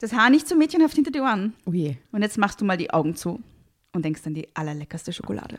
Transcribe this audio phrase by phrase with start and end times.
[0.00, 1.54] Das Haar nicht so mädchenhaft hinter die Ohren.
[1.66, 1.96] Oh je.
[2.12, 3.40] Und jetzt machst du mal die Augen zu
[3.92, 5.56] und denkst an die allerleckerste Schokolade.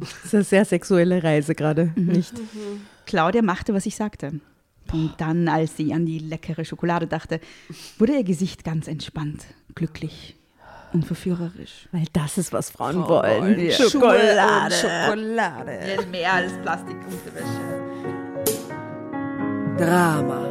[0.00, 2.32] Das ist eine sehr sexuelle Reise gerade, nicht?
[3.06, 4.40] Claudia machte, was ich sagte.
[4.92, 7.40] Und dann, als sie an die leckere Schokolade dachte,
[7.98, 10.36] wurde ihr Gesicht ganz entspannt, glücklich
[10.92, 11.88] und verführerisch.
[11.92, 13.58] Weil das ist, was Frauen wollen.
[13.60, 13.72] ja.
[13.72, 14.74] Schokolade.
[14.74, 16.06] Schokolade.
[16.10, 17.84] Mehr als Plastik Unterwäsche.
[19.76, 20.50] Drama.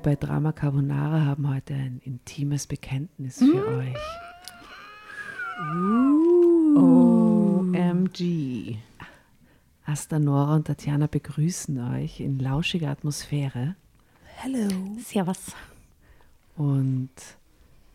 [0.00, 3.94] Wir bei Drama Carbonara haben heute ein intimes Bekenntnis für euch.
[6.74, 8.78] OMG.
[9.84, 13.74] Asta, Nora und Tatjana begrüßen euch in lauschiger Atmosphäre.
[14.36, 14.70] Hello.
[15.04, 15.52] Servus.
[16.56, 17.10] Und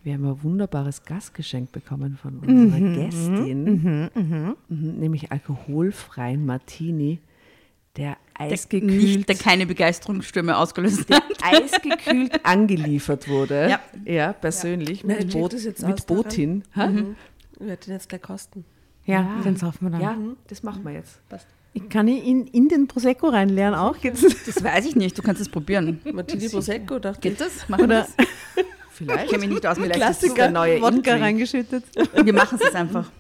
[0.04, 4.56] wir haben ein wunderbares Gastgeschenk bekommen von unserer Gästin, Mhm,
[5.00, 7.18] nämlich alkoholfreien Martini,
[7.98, 11.24] der Nicht, eisgekühlt, der keine Begeisterungsstürme ausgelöst hat.
[11.42, 13.70] eisgekühlt angeliefert wurde.
[13.70, 13.80] Ja.
[14.06, 16.06] ja persönlich Nein, mit, Boot, jetzt mit.
[16.08, 16.64] Botin.
[16.76, 16.92] Ha?
[17.60, 18.66] Ich werde den jetzt gleich kosten.
[19.06, 20.02] Ja, den saufen wir dann.
[20.02, 20.18] Ja,
[20.48, 21.20] das machen wir jetzt.
[21.74, 24.00] Ich kann ich ihn in den Prosecco reinleeren auch?
[24.00, 24.22] Geht's?
[24.46, 26.00] Das weiß ich nicht, du kannst es probieren.
[26.12, 27.68] Martini Prosecco, dachte Geht das?
[27.68, 28.26] Machen wir Oder das?
[28.98, 30.36] Ich kenne mich nicht aus mit Klassiker.
[30.36, 31.20] der neue Wodka Intrigue.
[31.20, 31.84] reingeschüttet.
[32.24, 33.12] Wir machen es einfach.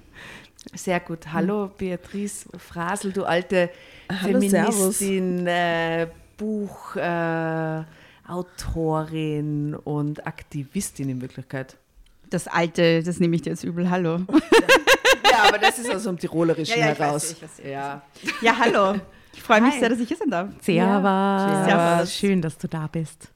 [0.74, 1.32] Sehr gut.
[1.32, 3.70] Hallo Beatrice Frasel, du alte
[4.10, 4.40] Hallo.
[4.40, 7.84] Feministin, äh, Buch, äh,
[8.28, 11.78] Autorin und Aktivistin in Wirklichkeit.
[12.30, 13.90] Das alte, das nehme ich dir jetzt übel.
[13.90, 14.22] Hallo.
[15.32, 17.32] Ja, aber das ist aus dem Tirolerischen Ja, ja, weiß, heraus.
[17.32, 18.02] ich weiß, ich ja.
[18.42, 19.00] Ja, hallo.
[19.34, 19.80] Ich freue mich Hi.
[19.80, 20.50] sehr, dass ich hier sein darf.
[20.62, 21.66] Servus.
[21.66, 22.14] Servus.
[22.14, 23.30] Schön, dass du da bist.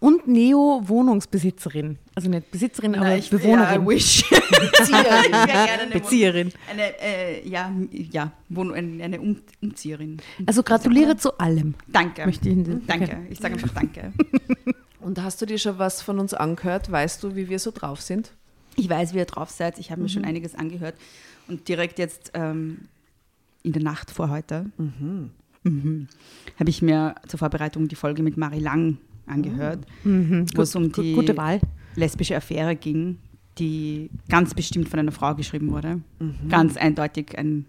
[0.00, 1.98] Und Neo-Wohnungsbesitzerin.
[2.14, 3.58] Also nicht Besitzerin, aber Bewohnerin.
[3.58, 4.24] Ja, I wish.
[4.30, 5.30] Bezieherin.
[5.30, 6.48] Ich eine Bezieherin.
[6.48, 10.16] Wohn- Eine, äh, ja, ja, Wohn eine, eine um Umzieherin.
[10.46, 11.74] Also gratuliere zu allem.
[11.86, 12.24] Danke.
[12.24, 13.26] Möchte ich in- danke.
[13.28, 14.12] Ich sage einfach danke.
[15.00, 16.90] Und hast du dir schon was von uns angehört?
[16.90, 18.32] Weißt du, wie wir so drauf sind?
[18.76, 19.78] Ich weiß, wie ihr drauf seid.
[19.78, 20.94] Ich habe mir schon einiges angehört.
[21.46, 22.88] Und direkt jetzt ähm,
[23.62, 26.08] in der Nacht vor heute mhm.
[26.58, 28.98] habe ich mir zur Vorbereitung die Folge mit Marie Lang
[29.30, 31.60] angehört, wo es um die Gute Wahl.
[31.96, 33.18] lesbische Affäre ging,
[33.58, 36.00] die ganz bestimmt von einer Frau geschrieben wurde.
[36.48, 37.64] Ganz eindeutig eine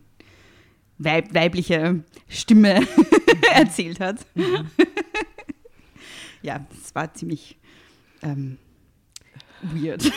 [0.98, 2.82] weib weibliche Stimme
[3.56, 4.26] erzählt hat.
[6.42, 7.58] ja, das war ziemlich
[8.22, 8.58] ähm,
[9.62, 10.12] weird.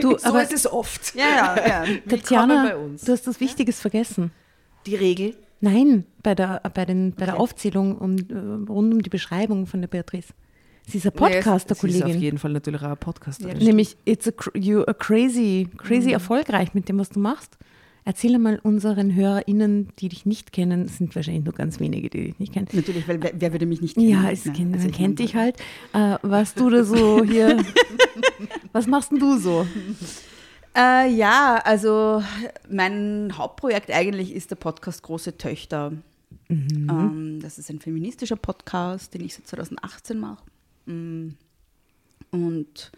[0.00, 1.14] Du, So aber ist es oft.
[1.14, 1.96] ja, ja, ja.
[2.08, 3.02] Tatjana, bei uns.
[3.02, 4.32] du hast das Wichtiges vergessen.
[4.86, 5.36] Die Regel.
[5.60, 9.80] Nein, bei der, bei den, bei der Aufzählung um, äh, rund um die Beschreibung von
[9.80, 10.28] der Beatrice.
[10.86, 12.20] Sie ist eine Sie ist auf Podcaster-Kollegin.
[12.20, 13.58] jeden Fall natürlich auch eine Podcasterin.
[13.58, 16.14] Nämlich, it's a, you are crazy, crazy Mhm.
[16.14, 17.58] erfolgreich mit dem, was du machst.
[18.06, 22.24] Erzähl mal unseren HörerInnen, die dich nicht kennen, es sind wahrscheinlich nur ganz wenige, die
[22.28, 22.66] dich nicht kennen.
[22.72, 24.08] Natürlich, weil wer, wer würde mich nicht kennen?
[24.08, 25.56] Ja, es Nein, kennt, also kennt dich halt.
[25.92, 27.58] Äh, was du da so hier,
[28.72, 29.66] was machst denn du so?
[30.76, 32.22] Äh, ja, also
[32.68, 35.92] mein Hauptprojekt eigentlich ist der Podcast Große Töchter.
[36.48, 40.44] Ähm, das ist ein feministischer Podcast, den ich seit 2018 mache.
[40.86, 41.30] Mm.
[42.30, 42.92] Und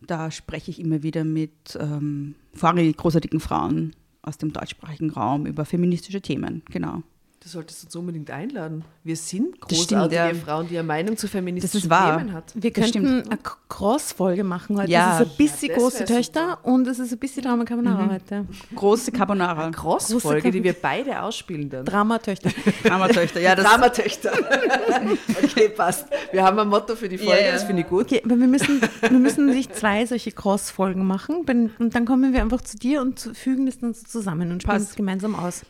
[0.00, 5.64] da spreche ich immer wieder mit ähm, vorrangig großartigen Frauen aus dem deutschsprachigen Raum über
[5.64, 6.62] feministische Themen.
[6.70, 7.02] Genau.
[7.46, 8.84] Du solltest uns unbedingt einladen.
[9.04, 10.34] Wir sind Das stimmt, großartige ja.
[10.34, 12.18] Frauen, die eine Meinung zu feministischen Das ist wahr.
[12.18, 12.52] Themen hat.
[12.56, 13.30] Wir Das könnten stimmt.
[13.30, 13.38] eine
[13.68, 14.90] Cross-Folge machen heute.
[14.90, 15.14] Ja.
[15.14, 18.10] Es ist ein bisschen Ja, das große Töchter und es ist ein bisschen Drama Carbonara
[18.10, 18.46] heute.
[18.74, 19.70] Große Carbonara.
[19.70, 21.84] Cross-Folge, Große die wir beide ausspielen dann.
[21.84, 22.50] Drama-Töchter.
[22.82, 23.40] Dramatöchter.
[23.40, 24.32] Ja, das Dramatöchter.
[25.44, 26.08] okay, passt.
[26.32, 27.52] Wir haben ein Motto für die Folge, ja.
[27.52, 28.06] das finde ich gut.
[28.06, 31.44] Okay, aber wir müssen, wir müssen nicht zwei solche Cross-Folgen machen.
[31.78, 34.78] Und dann kommen wir einfach zu dir und fügen das dann so zusammen und spielen
[34.78, 35.62] es gemeinsam aus.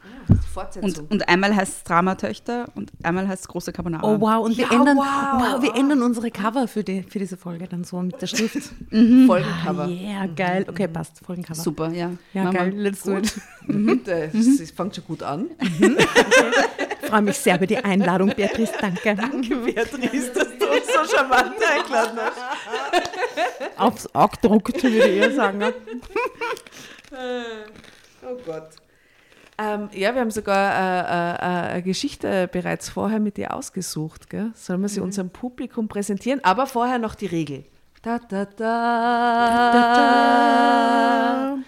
[0.80, 4.02] Und, und einmal heißt es Dramatöchter und einmal heißt es große Carbonara.
[4.06, 5.04] Oh wow, und wir Ja, ändern, wow.
[5.54, 8.56] wow, wir ändern unsere Cover für, die, für diese Folge dann so mit der Schrift.
[8.90, 9.88] Folgencover.
[9.88, 10.66] Yeah, geil.
[10.68, 11.20] Okay, passt.
[11.24, 11.60] Folgencover.
[11.60, 12.10] Super, ja.
[12.32, 12.50] Ja, wir.
[12.52, 12.72] geil.
[12.76, 13.34] Let's do it.
[13.66, 15.50] Bitte, es fängt schon gut an.
[17.02, 18.72] Ich freue mich sehr über die Einladung, Beatrice.
[18.80, 19.14] Danke.
[19.14, 23.78] Beatrice, dass du uns so charmant eingeladen hast.
[23.78, 25.62] Aufs Auge gedruckt, würde ich eher sagen.
[28.28, 28.70] Oh Gott.
[29.58, 34.28] Ähm, ja, wir haben sogar äh, äh, äh, eine Geschichte bereits vorher mit dir ausgesucht.
[34.28, 34.50] Gell?
[34.54, 36.44] Sollen wir sie unserem Publikum präsentieren?
[36.44, 37.64] Aber vorher noch die Regel.
[38.02, 39.72] Da, da, da.
[41.54, 41.58] Da.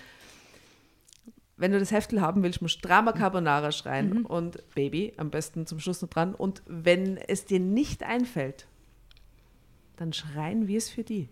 [1.57, 5.67] Wenn du das Heftel haben willst, musst du Drama Carbonara schreien und Baby am besten
[5.67, 6.35] zum Schluss noch dran.
[6.35, 8.69] Und wenn es dir nicht einfällt,
[9.97, 11.29] dann schreien wir es für die.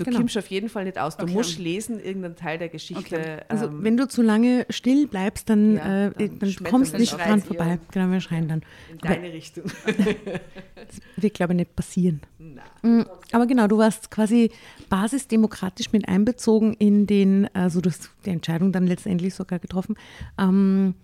[0.00, 0.18] Du Genau.
[0.18, 1.16] kommst auf jeden Fall nicht aus.
[1.16, 1.32] Du Okay.
[1.34, 3.02] musst lesen, irgendeinen Teil der Geschichte.
[3.04, 3.36] Okay.
[3.48, 7.12] Also, ähm, wenn du zu lange still bleibst, dann, Ja, äh, dann kommst du nicht
[7.16, 7.78] dran vorbei.
[7.92, 8.62] Genau, wir schreien dann.
[8.90, 9.64] in Aber deine Richtung.
[11.16, 12.20] wird, glaube ich, nicht passieren.
[12.38, 12.62] Na.
[12.82, 14.50] Mm, Aber genau, du warst quasi
[14.88, 19.96] basisdemokratisch mit einbezogen in den, also du hast die Entscheidung dann letztendlich sogar getroffen,
[20.38, 20.94] ähm,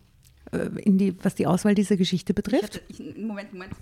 [0.52, 2.62] äh, in die, was die Auswahl dieser Geschichte Ich betrifft.
[2.64, 3.72] hatte, ich, Moment, Moment.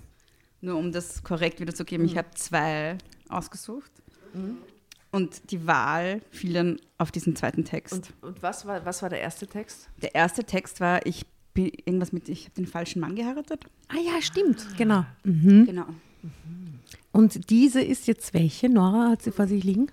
[0.61, 2.97] Nur um das korrekt wiederzugeben, ich habe zwei
[3.29, 3.91] ausgesucht.
[5.15, 7.93] Und die Wahl fiel dann auf diesen zweiten Text.
[7.93, 9.89] Und, und was, war, was war der erste Text?
[10.01, 13.63] der erste Text war, ich bin irgendwas mit, ich habe den falschen Mann geheiratet.
[13.87, 15.05] Ah ja, stimmt, genau.
[15.23, 15.65] Mhm.
[15.65, 15.85] Genau.
[17.13, 18.67] Und diese ist jetzt welche?
[18.67, 19.87] Nora hat sie vor sich liegen?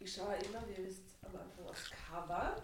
[0.00, 2.56] Ich schaue immer, wie ihr wisst, am Anfang aufs Cover.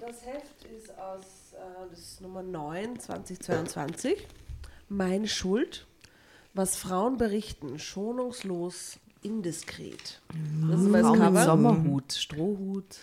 [0.00, 4.26] Das Heft ist aus, äh, das ist Nummer 9, 2022.
[4.88, 5.87] Meine Schuld,
[6.54, 10.20] was Frauen berichten, schonungslos, indiskret.
[10.70, 11.44] Das ist mit Cover.
[11.44, 12.96] Sommerhut, Strohhut,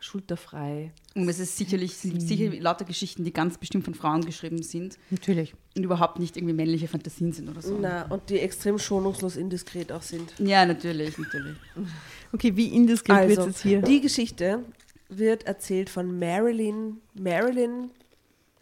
[0.00, 0.92] schulterfrei.
[1.14, 4.98] Und es ist sicherlich sind sicher lauter Geschichten, die ganz bestimmt von Frauen geschrieben sind
[5.10, 5.54] Natürlich.
[5.76, 7.76] und überhaupt nicht irgendwie männliche Fantasien sind oder so.
[7.80, 10.32] Na, und die extrem schonungslos indiskret auch sind.
[10.38, 11.56] Ja, natürlich, natürlich.
[12.32, 13.82] Okay, wie indiskret wird Also, es hier?
[13.82, 14.60] die Geschichte
[15.08, 17.90] wird erzählt von Marilyn, Marilyn,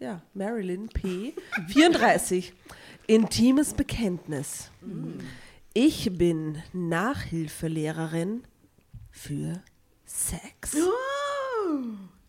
[0.00, 1.34] ja, Marilyn P.
[1.68, 2.54] 34.
[3.10, 4.70] Intimes Bekenntnis.
[5.72, 8.42] Ich bin Nachhilfelehrerin
[9.10, 9.62] für
[10.04, 10.76] Sex.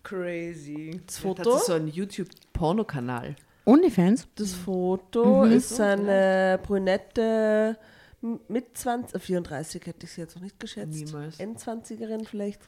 [0.04, 1.02] Crazy.
[1.06, 1.54] Das Foto?
[1.54, 3.36] Hat sie so einen YouTube-Pornokanal.
[3.66, 4.28] Onlyfans?
[4.36, 7.78] Das Foto ist eine brünette
[8.24, 10.94] m- mit 20, äh, 34 hätte ich sie jetzt noch nicht geschätzt.
[10.94, 11.40] Niemals.
[11.42, 12.62] Endzwanzigerin vielleicht.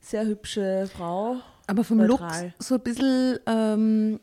[0.00, 1.36] Sehr hübsche Frau.
[1.68, 2.46] Aber vom Neutral.
[2.46, 4.20] Look so ein bisschen ähm,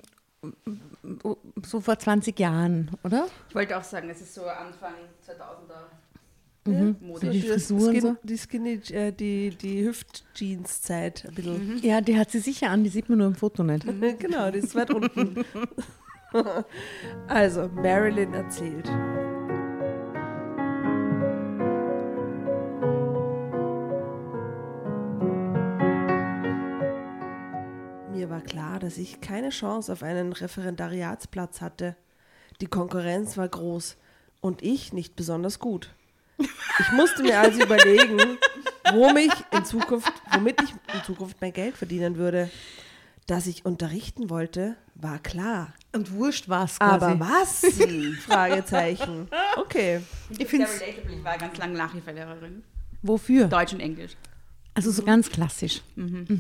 [1.66, 3.28] so vor 20 Jahren, oder?
[3.50, 4.94] Ich wollte auch sagen, es ist so Anfang
[5.26, 5.90] 2000er
[6.66, 6.96] Mhm.
[7.02, 7.30] Mode.
[7.30, 8.16] Die Skin, so.
[8.24, 11.80] Die Skinny, äh, die, die Hüft-Jeans-Zeit ein bisschen.
[11.84, 13.86] Ja, die hat sie sicher an, die sieht man nur im Foto nicht.
[14.20, 15.44] genau, die ist weit unten.
[17.28, 18.90] also, Marilyn erzählt.
[28.80, 31.98] War dass ich keine Chance auf einen Referendariatsplatz hatte.
[32.62, 33.98] Die Konkurrenz war groß
[34.40, 35.94] und ich nicht besonders gut.
[36.38, 38.38] Ich musste mir also überlegen,
[38.94, 42.50] wo mich in Zukunft, womit ich in Zukunft mein Geld verdienen würde.
[43.28, 45.74] Dass ich unterrichten wollte, war klar.
[45.94, 47.06] Und wurscht war es quasi.
[47.06, 47.62] Aber was?
[48.26, 49.28] Fragezeichen.
[49.58, 50.02] Okay.
[50.30, 51.16] Ich finde es relatable.
[51.18, 52.64] Ich war ganz lange Nachhilfelehrerin.
[53.02, 53.48] Wofür?
[53.48, 54.16] Deutsch und Englisch.
[54.76, 55.82] Also so ganz klassisch.
[55.96, 56.26] Mhm.
[56.32, 56.38] Ich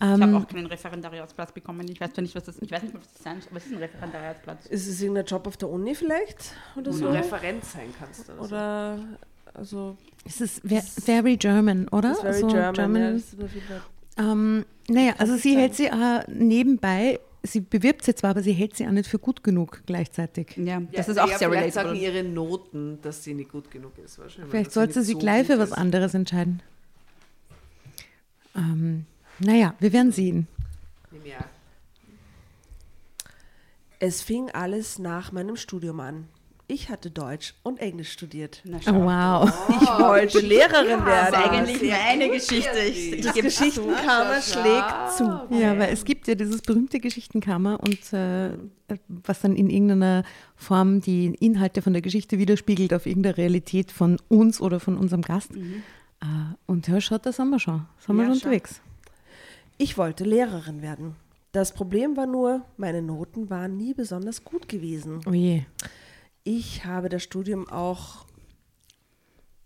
[0.00, 1.86] Ähm, habe auch keinen Referendariatsplatz bekommen.
[1.88, 3.72] Ich weiß zwar nicht, was das Ich weiß nicht, was das sein aber es ist
[3.72, 4.66] ein Referendariatsplatz.
[4.66, 6.54] Ist es irgendein Job auf der Uni vielleicht?
[6.76, 7.10] Oder so?
[7.10, 8.28] Referent sein kannst.
[8.30, 8.44] Oder so.
[8.44, 8.98] Oder,
[9.54, 12.12] also, es ist ve- very German, oder?
[12.12, 12.74] ist very So German.
[12.74, 13.22] German-
[14.16, 18.52] Ja, Ähm, naja, also sie hält sie äh, nebenbei, sie bewirbt sie zwar, aber sie
[18.52, 20.56] hält sie auch nicht für gut genug gleichzeitig.
[20.56, 22.18] Ja, das Ja, ist auch ja, sehr vielleicht sagen relatable.
[22.20, 24.18] ihre Noten, dass sie nicht gut genug ist.
[24.18, 26.62] Wahrscheinlich, Vielleicht sollte sie so gleich für was anderes entscheiden.
[28.58, 29.06] Ähm,
[29.38, 30.46] naja, wir werden sehen.
[31.24, 31.38] Ja.
[34.00, 36.28] Es fing alles nach meinem Studium an.
[36.70, 38.60] Ich hatte Deutsch und Englisch studiert.
[38.64, 39.50] Na, Oh, wow.
[39.80, 41.64] Ich wollte Lehrerin Das werden.
[41.64, 42.78] ist eigentlich meine Geschichte.
[42.80, 45.24] Ich, Das gebe Geschichtenkhammer schlägt zu.
[45.58, 48.50] Ja, weil es gibt ja dieses berühmte Geschichtenkammer und äh,
[49.08, 50.24] was dann in irgendeiner
[50.56, 55.22] Form die Inhalte von der Geschichte widerspiegelt auf irgendeiner Realität von uns oder von unserem
[55.22, 55.56] Gast.
[55.56, 55.80] Äh,
[56.66, 57.86] und ja, schaut, da sind wir schon.
[57.98, 58.80] Sind wir Ja, schon unterwegs.
[59.76, 61.16] Ich wollte Lehrerin werden.
[61.52, 65.20] Das Problem war nur, meine Noten waren nie besonders gut gewesen.
[65.26, 65.64] Oh je.
[66.44, 68.26] Ich habe das Studium auch,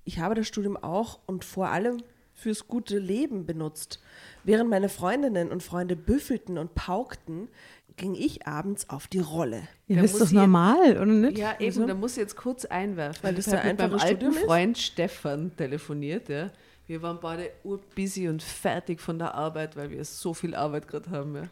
[0.05, 2.03] ich habe das Studium auch und vor allem
[2.35, 4.01] fürs gute Leben benutzt.
[4.45, 7.49] Während meine Freundinnen und Freunde büffelten und paukten,
[7.97, 9.63] ging ich abends auf die Rolle.
[9.87, 11.39] Ja, Da ist doch normal, oder nicht?
[11.39, 13.23] Ja, eben, da muss ich jetzt kurz einwerfen.
[13.23, 14.45] Weil das ich habe ein mit meinem alten Studium ist?
[14.45, 16.29] Freund Stefan telefoniert.
[16.29, 16.51] Ja.
[16.87, 21.11] Wir waren beide urbusy und fertig von der Arbeit, weil wir so viel Arbeit gerade
[21.11, 21.35] haben.
[21.37, 21.43] Ja.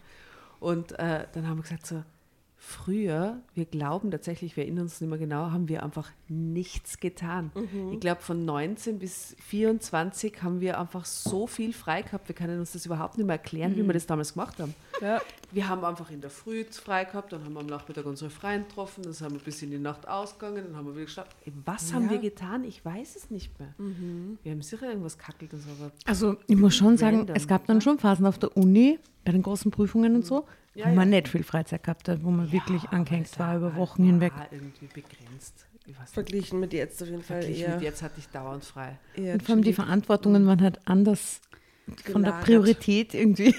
[0.59, 2.03] Und äh, dann haben wir gesagt, so,
[2.63, 7.51] früher, wir glauben tatsächlich, wir erinnern uns nicht mehr genau, haben wir einfach nichts getan.
[7.55, 7.95] Mhm.
[7.95, 12.61] Ich glaube, von 19 bis 24 haben wir einfach so viel frei gehabt, wir können
[12.61, 13.77] uns das überhaupt nicht mehr erklären, Mhm.
[13.77, 14.75] wie wir das damals gemacht haben.
[15.01, 15.23] Ja.
[15.53, 18.69] Wir haben einfach in der Früh frei gehabt, dann haben wir am Nachmittag unsere Freien
[18.69, 21.31] getroffen, dann sind wir bis in die Nacht ausgegangen, dann haben wir wieder geschlafen.
[21.47, 22.11] Ey, Was haben Ja.
[22.11, 22.65] wir getan?
[22.65, 23.75] Ich weiß es nicht mehr.
[24.43, 25.69] Wir haben sicher irgendwas kackelt und so,
[26.05, 29.33] Also ich muss schon sagen, Random, es gab dann schon Phasen auf der Uni, bei
[29.33, 30.95] den großen Prüfungen und so, Ja, wo ja.
[30.95, 34.33] man nicht viel Freizeit gehabt hat, wo man wirklich angehängt war über Wochen hinweg.
[34.37, 35.67] War irgendwie begrenzt.
[36.13, 37.75] Verglichen mit jetzt auf jeden Fall Verglichen eher.
[37.75, 38.99] mit jetzt hatte ich dauernd frei.
[39.17, 39.73] eher Und vor allem die.
[39.73, 41.41] Verantwortungen waren halt anders
[42.05, 42.45] von der Gelagert.
[42.45, 43.55] Priorität irgendwie.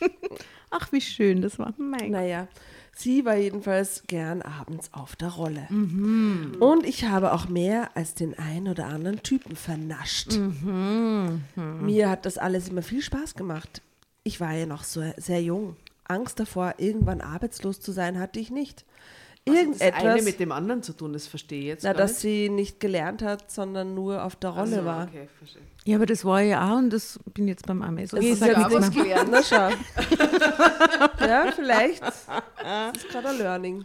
[0.70, 1.74] Ach, wie schön das war.
[1.76, 2.10] Mein Gott.
[2.10, 2.48] Naja,
[2.94, 5.66] sie war jedenfalls gern abends auf der Rolle.
[5.70, 10.38] Und ich habe auch mehr als den einen oder anderen Typen vernascht.
[10.38, 13.82] Mir hat das alles immer viel Spaß gemacht.
[14.24, 15.76] Ich war ja noch so sehr jung.
[16.08, 18.84] Angst davor, irgendwann arbeitslos zu sein, hatte ich nicht.
[19.44, 22.10] Das eine Irgendetwas, mit dem anderen zu tun, das verstehe ich jetzt na, gar dass
[22.12, 22.20] nicht.
[22.20, 25.04] sie nicht gelernt hat, sondern nur auf der Rolle so, war.
[25.08, 25.62] Okay, verstehe.
[25.84, 28.10] Ja, aber das war ja auch und das bin jetzt beim Ames.
[28.10, 29.28] Das Okay, ist sag ja nichts was gelernt.
[29.30, 29.70] Na schau.
[31.26, 32.02] ja, vielleicht.
[32.02, 32.26] Das
[32.96, 33.84] ist gerade ein Learning.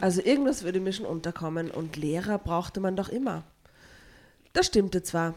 [0.00, 3.44] Also irgendwas würde mir schon unterkommen und Lehrer brauchte man doch immer.
[4.52, 5.34] Das stimmte zwar,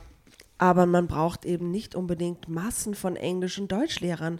[0.58, 4.40] aber man braucht eben nicht unbedingt Massen von Englisch- und Deutschlehrern.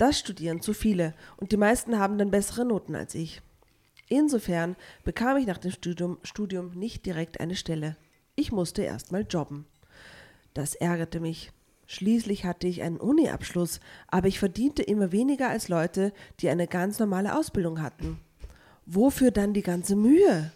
[0.00, 3.42] Das studieren zu viele und die meisten haben dann bessere Noten als ich.
[4.08, 7.98] Insofern bekam ich nach dem Studium, Studium nicht direkt eine Stelle.
[8.34, 9.66] Ich musste erst mal jobben.
[10.54, 11.52] Das ärgerte mich.
[11.86, 16.98] Schließlich hatte ich einen Uni-Abschluss, aber ich verdiente immer weniger als Leute, die eine ganz
[16.98, 18.18] normale Ausbildung hatten.
[18.86, 20.50] Wofür dann die ganze Mühe?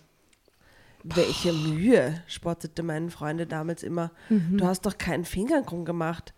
[1.02, 4.10] Welche Mühe, spottete meine Freunde damals immer.
[4.56, 6.32] Du hast doch keinen Finger krumm gemacht.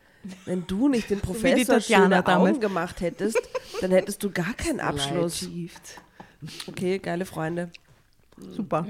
[0.44, 2.52] Wenn du nicht den Professor schöne damals.
[2.52, 3.40] Augen gemacht hättest,
[3.80, 5.48] dann hättest du gar keinen Abschluss.
[6.66, 7.70] Okay, geile Freunde.
[8.38, 8.86] Super.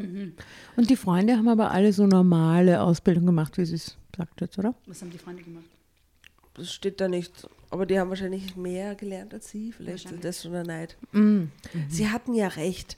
[0.76, 4.58] Und die Freunde haben aber alle so normale Ausbildung gemacht, wie sie es sagt jetzt,
[4.58, 4.74] oder?
[4.86, 5.66] Was haben die Freunde gemacht?
[6.54, 7.48] Das steht da nicht.
[7.70, 9.72] Aber die haben wahrscheinlich mehr gelernt als sie.
[9.72, 10.96] Vielleicht ist das schon der Neid.
[11.12, 11.50] Mhm.
[11.88, 12.96] Sie hatten ja recht.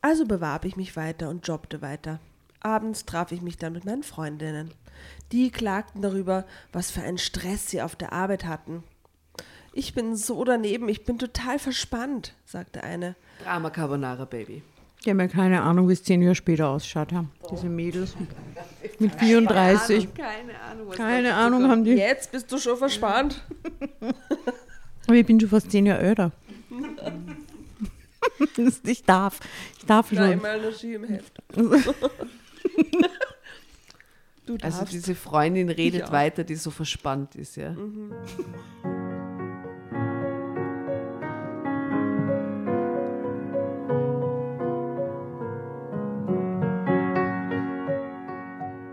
[0.00, 2.18] Also bewarb ich mich weiter und jobbte weiter.
[2.60, 4.70] Abends traf ich mich dann mit meinen Freundinnen.
[5.32, 8.82] Die klagten darüber, was für einen Stress sie auf der Arbeit hatten.
[9.72, 13.16] Ich bin so daneben, ich bin total verspannt, sagte eine.
[13.42, 14.62] Drama Carbonara, Baby.
[15.04, 17.30] Die haben ja keine Ahnung, wie es zehn Jahre später ausschaut haben.
[17.50, 18.14] Diese Mädels
[18.98, 20.14] mit 34.
[20.14, 21.92] Keine Ahnung, was Keine Ahnung haben die.
[21.92, 23.42] Jetzt bist du schon verspannt.
[25.06, 26.32] Aber ich bin schon fast zehn Jahre älter.
[28.84, 29.40] ich darf.
[29.78, 30.16] Ich darf schon.
[30.16, 31.42] Dreimal eine Ski im Heft.
[34.46, 34.80] du darfst.
[34.80, 37.70] Also diese Freundin redet weiter, die so verspannt ist, ja.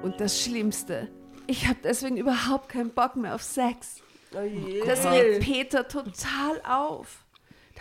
[0.01, 1.09] Und das Schlimmste,
[1.47, 4.01] ich habe deswegen überhaupt keinen Bock mehr auf Sex.
[4.33, 4.85] Oh.
[4.85, 7.25] Das regt Peter total auf.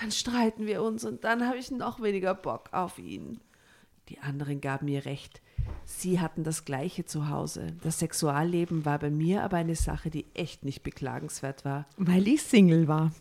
[0.00, 3.40] Dann streiten wir uns und dann habe ich noch weniger Bock auf ihn.
[4.08, 5.40] Die anderen gaben mir recht.
[5.84, 7.74] Sie hatten das Gleiche zu Hause.
[7.82, 11.86] Das Sexualleben war bei mir aber eine Sache, die echt nicht beklagenswert war.
[11.96, 13.12] Weil ich Single war.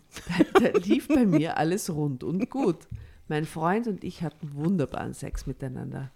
[0.53, 2.87] Da lief bei mir alles rund und gut.
[3.27, 6.11] Mein Freund und ich hatten wunderbaren Sex miteinander.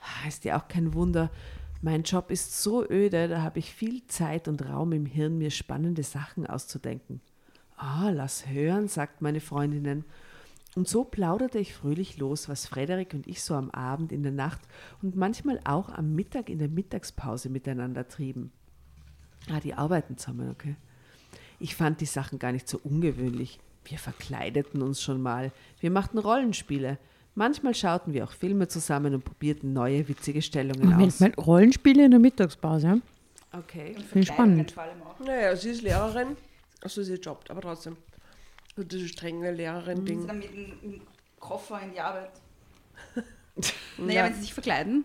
[0.00, 1.30] Ah, Ist ja auch kein Wunder.
[1.80, 5.50] Mein Job ist so öde, da habe ich viel Zeit und Raum im Hirn, mir
[5.50, 7.20] spannende Sachen auszudenken.
[7.76, 10.04] Ah, lass hören, sagt meine Freundinnen.
[10.78, 14.30] Und so plauderte ich fröhlich los, was Frederik und ich so am Abend, in der
[14.30, 14.60] Nacht
[15.02, 18.52] und manchmal auch am Mittag in der Mittagspause miteinander trieben.
[19.50, 20.76] Ah, die arbeiten zusammen, okay.
[21.58, 23.58] Ich fand die Sachen gar nicht so ungewöhnlich.
[23.86, 25.50] Wir verkleideten uns schon mal.
[25.80, 26.98] Wir machten Rollenspiele.
[27.34, 31.18] Manchmal schauten wir auch Filme zusammen und probierten neue witzige Stellungen Moment, aus.
[31.18, 33.02] mal, Rollenspiele in der Mittagspause.
[33.50, 33.94] Okay.
[33.94, 34.76] Finde ich spannend.
[35.26, 36.36] Naja, sie ist Lehrerin.
[36.80, 37.96] Also sie jobbt, aber trotzdem.
[38.78, 40.28] So dieses strenge Sie Lehrerin-Ding.
[40.28, 41.00] dann mit dem im
[41.40, 42.30] Koffer in die Arbeit.
[43.98, 45.04] naja, wenn sie sich verkleiden.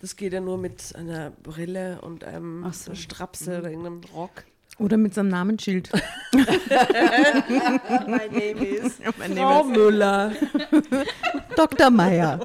[0.00, 2.96] Das geht ja nur mit einer Brille und einem so.
[2.96, 4.42] Strapse oder irgendeinem Rock.
[4.80, 5.92] Oder mit so einem Namensschild.
[6.32, 6.48] My
[8.28, 8.94] name is
[9.36, 10.32] Frau Müller.
[11.54, 11.90] Dr.
[11.90, 12.44] Meier.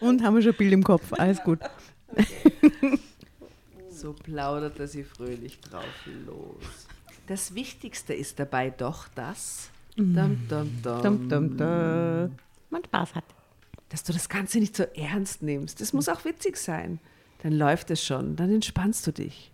[0.00, 1.12] Und haben wir schon ein Bild im Kopf.
[1.12, 1.60] Alles gut.
[3.90, 5.84] So plauderte sie fröhlich drauf
[6.26, 6.88] los.
[7.26, 12.30] Das Wichtigste ist dabei doch, dass, dum, dum, dum, Dum, dum, dum.
[12.70, 13.24] Man Spaß hat.
[13.88, 15.80] dass du das Ganze nicht so ernst nimmst.
[15.80, 16.98] Es muss auch witzig sein.
[17.42, 19.52] Dann läuft es schon, dann entspannst du dich.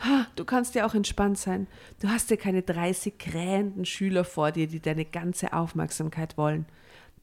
[0.00, 1.66] Ha, du kannst ja auch entspannt sein.
[2.00, 6.66] Du hast ja keine 30 krähenden Schüler vor dir, die deine ganze Aufmerksamkeit wollen.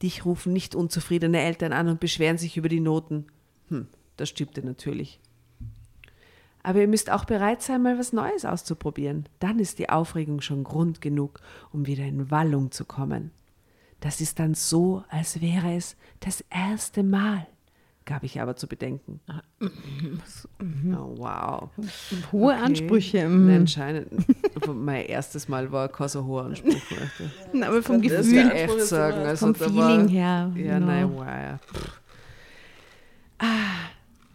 [0.02, 3.26] Dich rufen nicht unzufriedene Eltern an und beschweren sich über die Noten.
[3.68, 3.86] Hm,
[4.16, 5.20] das stimmte natürlich.
[6.64, 9.28] Aber ihr müsst auch bereit sein, mal was Neues auszuprobieren.
[9.38, 11.40] Dann ist die Aufregung schon Grund genug,
[11.70, 13.30] um wieder in Wallung zu kommen.
[14.00, 17.46] Das ist dann so, als wäre es das erste Mal,
[18.06, 19.20] gab ich aber zu bedenken.
[19.60, 21.70] Oh, wow.
[22.32, 22.64] Hohe Okay.
[22.64, 23.18] Ansprüche.
[23.28, 23.60] Nein, mm.
[23.60, 24.08] Anscheinend.
[24.66, 26.80] mein erstes Mal war kein so hoher Anspruch.
[27.52, 29.18] Na, Aber vom Das Das Gefühl, sagen.
[29.18, 30.52] Also vom Feeling war, her.
[30.56, 30.86] Ja, genau.
[30.86, 31.60] nein, wow.
[33.38, 33.90] Ah,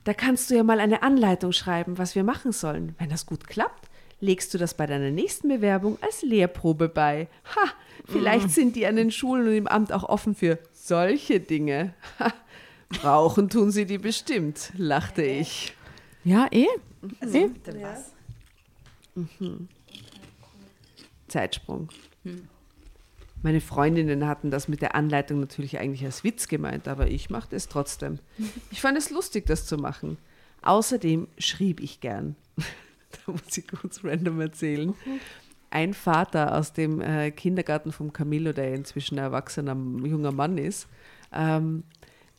[0.09, 2.95] da kannst du ja mal eine Anleitung schreiben, was wir machen sollen.
[2.97, 7.27] Wenn das gut klappt, legst du das bei deiner nächsten Bewerbung als Lehrprobe bei.
[7.55, 7.69] Ha,
[8.05, 11.93] vielleicht sind die an den Schulen und im Amt auch offen für solche Dinge.
[12.19, 12.33] Ha,
[12.89, 15.75] brauchen tun sie die bestimmt, lachte ich.
[16.23, 16.65] Ja, eh.
[17.21, 17.47] eh.
[17.47, 18.11] Bitte was?
[21.27, 21.89] Zeitsprung.
[23.41, 27.55] Meine Freundinnen hatten das mit der Anleitung natürlich eigentlich als Witz gemeint, aber ich machte
[27.55, 28.19] es trotzdem.
[28.71, 30.17] Ich fand es lustig, das zu machen.
[30.61, 32.35] Außerdem schrieb ich gern.
[33.25, 34.93] da muss ich kurz random erzählen.
[35.71, 40.87] Ein Vater aus dem äh, Kindergarten vom Camillo, der inzwischen ein erwachsener junger Mann ist,
[41.31, 41.83] ähm,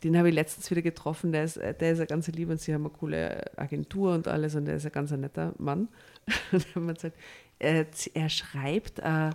[0.03, 1.33] den habe ich letztens wieder getroffen.
[1.33, 4.29] Der ist, äh, der ist ein ganz lieb und sie haben eine coole Agentur und
[4.29, 5.89] alles und der ist ein ganz netter Mann.
[6.53, 7.17] Und dann haben wir gesagt,
[7.59, 9.31] er, er schreibt äh,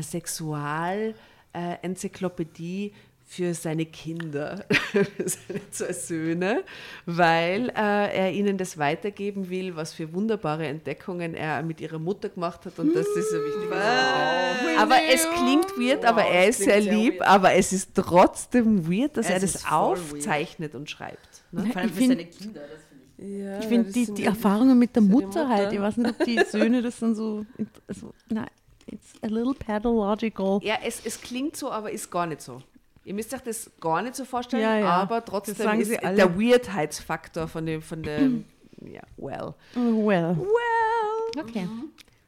[0.00, 2.92] Sexual-Enzyklopädie
[3.24, 6.64] für seine Kinder, für seine zwei Söhne,
[7.06, 12.28] weil äh, er ihnen das weitergeben will, was für wunderbare Entdeckungen er mit ihrer Mutter
[12.28, 13.70] gemacht hat und das ist so wichtig.
[14.78, 17.28] Aber es klingt weird, aber Wow, er das ist sehr sehr lieb, weird.
[17.28, 21.44] aber es ist trotzdem weird, dass Es er das aufzeichnet und schreibt.
[21.52, 21.66] Ne?
[21.66, 23.44] Vor allem Ich für seine Kinder, das finde ich.
[23.44, 25.72] Ja, Ich finde die, die Erfahrungen mit der die Mutter, halt, Mutter.
[25.74, 27.46] ich weiß nicht, ob die Söhne das dann so,
[27.86, 28.44] also, na,
[28.90, 30.60] it's a little pathological.
[30.62, 32.62] Ja, es, es klingt so, aber ist gar nicht so.
[33.04, 34.88] Ihr müsst euch das gar nicht so vorstellen, Ja, ja.
[34.90, 38.44] aber trotzdem ist der Weirdheitsfaktor von dem, von dem,
[38.82, 39.54] ja, well.
[39.74, 40.36] Well.
[40.38, 41.42] Well.
[41.42, 41.66] Okay.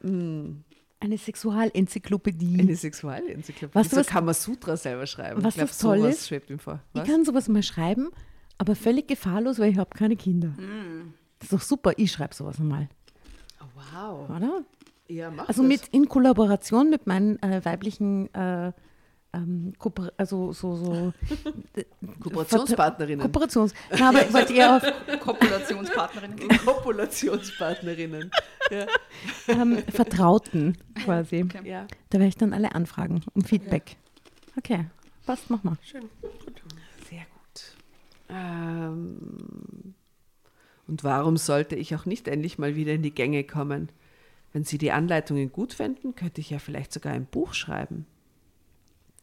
[0.01, 0.63] Mm,
[0.99, 2.59] Eine Sexualenzyklopädie.
[2.59, 3.83] eine Sexualenzyklopädie.
[3.83, 5.43] Du, so was- kann man Sutra selber schreiben.
[5.43, 6.27] was ich glaub, das toll sowas ist?
[6.27, 6.79] schwebt ihm vor.
[6.93, 7.07] Ich Was?
[7.07, 8.09] kann sowas mal schreiben,
[8.57, 10.53] aber völlig gefahrlos, weil ich habe keine Kinder.
[11.39, 12.89] Das ist doch super, ich schreibe sowas mal,
[13.61, 14.29] Oh, wow.
[14.29, 14.63] oder?
[15.07, 15.69] Ja, mach Also das.
[15.69, 18.71] mit in Kollaboration mit meinen äh, weiblichen äh,
[19.33, 21.13] ähm, Kooper also so, so
[22.23, 23.23] Kooperationspartnerinnen.
[23.23, 23.73] Kooperations.
[23.97, 24.83] Na, aber ich wollte eher auf
[25.19, 26.37] Kopulationspartnerin.
[26.63, 28.31] Kopulationspartnerinnen.
[28.69, 28.85] ja.
[29.47, 31.43] ähm, Vertrauten quasi.
[31.43, 31.67] Okay.
[31.67, 31.87] ja.
[32.09, 33.97] Da werde ich dann alle anfragen um Feedback.
[34.55, 34.85] Okay,
[35.25, 35.77] passt, mach mal.
[35.83, 36.03] Schön.
[37.09, 37.75] Sehr gut.
[38.29, 39.95] Ähm,
[40.87, 43.89] und warum sollte ich auch nicht endlich mal wieder in die Gänge kommen?
[44.53, 48.05] Wenn Sie die Anleitungen gut fänden, könnte ich ja vielleicht sogar ein Buch schreiben.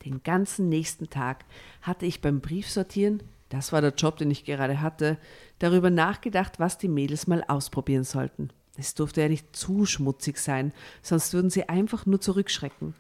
[0.05, 1.45] Den ganzen nächsten Tag
[1.83, 5.19] hatte ich beim Briefsortieren, das war der Job, den ich gerade hatte,
[5.59, 8.51] darüber nachgedacht, was die Mädels mal ausprobieren sollten.
[8.77, 12.95] Es durfte ja nicht zu schmutzig sein, sonst würden sie einfach nur zurückschrecken.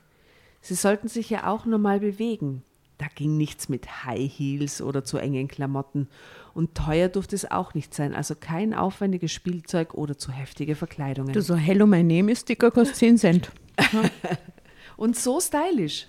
[0.60, 2.62] Sie sollten sich ja auch normal bewegen.
[2.98, 6.08] Da ging nichts mit High Heels oder zu engen Klamotten.
[6.54, 11.32] Und teuer durfte es auch nicht sein, also kein aufwendiges Spielzeug oder zu heftige Verkleidungen.
[11.32, 13.50] Du so, Hello, my name is Sticker kostet 10 Cent.
[14.96, 16.06] Und so stylisch.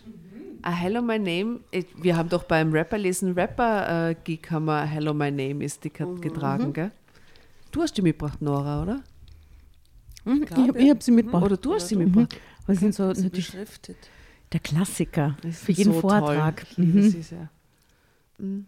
[0.63, 1.59] Ah, Hello, my name.
[2.01, 6.91] Wir haben doch beim Rapper-Lesen Rapper-Gig haben wir Hello, my name ist Sticker getragen, gell?
[7.71, 9.01] Du hast die mitgebracht, Nora, oder?
[10.25, 11.43] Mhm, Ich habe hab sie mitgebracht.
[11.45, 12.03] Oder du hast sie Mhm.
[12.05, 12.37] mitgebracht.
[12.65, 13.97] Aber sie sind so Sie natürlich beschriftet.
[14.51, 16.57] der Klassiker Das ist für jeden so Vortrag.
[16.57, 16.67] Toll.
[16.71, 17.09] Ich liebe Mhm.
[17.09, 17.49] sie sehr.
[18.37, 18.65] Mhm.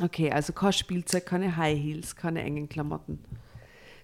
[0.00, 3.18] Okay, also kein Spielzeug, keine High Heels, keine engen Klamotten.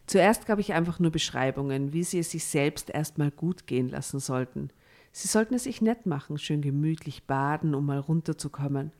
[0.06, 4.20] Zuerst gab ich einfach nur Beschreibungen, wie sie es sich selbst erstmal gut gehen lassen
[4.20, 4.70] sollten.
[5.12, 8.92] Sie sollten es sich nett machen, schön gemütlich baden, um mal runterzukommen.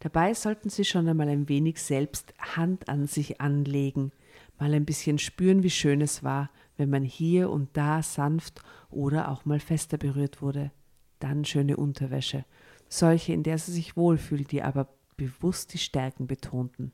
[0.00, 4.12] Dabei sollten sie schon einmal ein wenig selbst Hand an sich anlegen,
[4.58, 9.30] mal ein bisschen spüren, wie schön es war, wenn man hier und da sanft oder
[9.30, 10.70] auch mal fester berührt wurde.
[11.18, 12.44] Dann schöne Unterwäsche,
[12.88, 16.92] solche, in der sie sich wohlfühlt, die aber bewusst die Stärken betonten.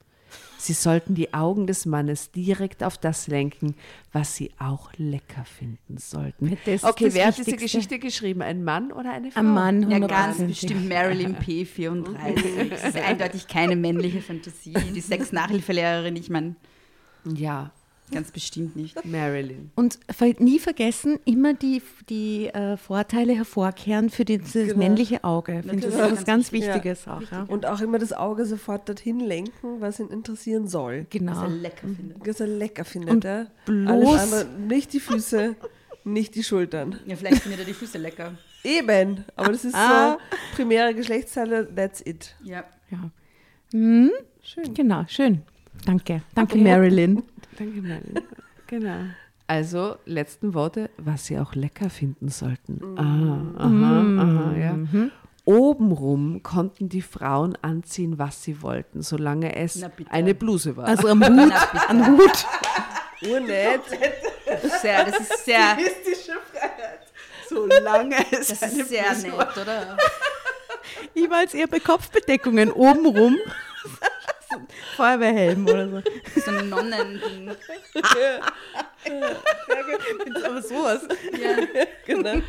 [0.59, 3.75] Sie sollten die Augen des Mannes direkt auf das lenken,
[4.13, 6.51] was sie auch lecker finden sollten.
[6.67, 7.57] Das ist okay, das wer hat diese.
[7.57, 8.43] Geschichte geschrieben?
[8.43, 9.41] Ein Mann oder eine Frau?
[9.41, 10.07] Ein Mann, Ja, 100%.
[10.09, 12.69] ganz bestimmt Marilyn P34.
[12.69, 14.75] Das ist eindeutig keine männliche Fantasie.
[14.95, 16.57] Die Sex-Nachhilfelehrerin, ich meine,
[17.25, 17.71] Ja,
[18.11, 19.05] ganz bestimmt nicht.
[19.05, 19.71] Marilyn.
[19.75, 19.99] Und
[20.39, 24.79] nie vergessen, immer die, die äh, Vorteile hervorkehren für dieses Genau.
[24.79, 25.61] männliche Auge.
[25.65, 26.75] Ich finde, das ist was ganz ganz wichtig.
[26.75, 27.23] Wichtiges auch.
[27.31, 27.43] Ja.
[27.49, 31.07] Und auch immer das Auge sofort dorthin lenken, was ihn interessieren soll.
[31.11, 31.33] Genau.
[31.33, 32.27] Was er lecker findet.
[32.27, 33.11] Was er lecker findet.
[33.11, 33.47] Und ja.
[33.67, 35.57] bloß- Alles andere, nicht die Füße,
[36.05, 36.99] nicht die Schultern.
[37.07, 38.33] Ja, vielleicht findet er die Füße lecker.
[38.65, 40.19] Eben, aber das ist Ah.
[40.19, 42.35] so primäre Geschlechtsteile, that's it.
[42.43, 42.65] Ja.
[42.91, 43.11] Ja.
[43.73, 44.11] Hm?
[44.43, 44.75] Schön.
[44.75, 45.43] Genau, schön.
[45.85, 46.23] Danke.
[46.35, 47.23] Danke, Marilyn.
[47.59, 48.23] Danke, Marilyn.
[48.67, 48.99] genau.
[49.47, 52.81] Also, letzten Worte, was sie auch lecker finden sollten.
[52.99, 54.77] Ah, aha, aha, ja.
[55.47, 60.85] Obenrum konnten die Frauen anziehen, was sie wollten, solange es eine Bluse war.
[60.87, 61.53] Also am Hut.
[61.89, 62.47] Am Hut.
[63.23, 63.81] Urnett.
[64.83, 65.79] Sehr, das ist sehr,
[67.49, 69.97] solange es das ist sehr nett, oder?
[71.15, 73.37] Ich war jetzt eher bei Kopfbedeckungen obenrum.
[74.97, 76.03] Feuerwehrhelm oder so.
[76.45, 77.51] So ein Nonnending.
[80.45, 81.03] Aber sowas.
[81.33, 81.85] Ja.
[82.07, 82.41] Genau.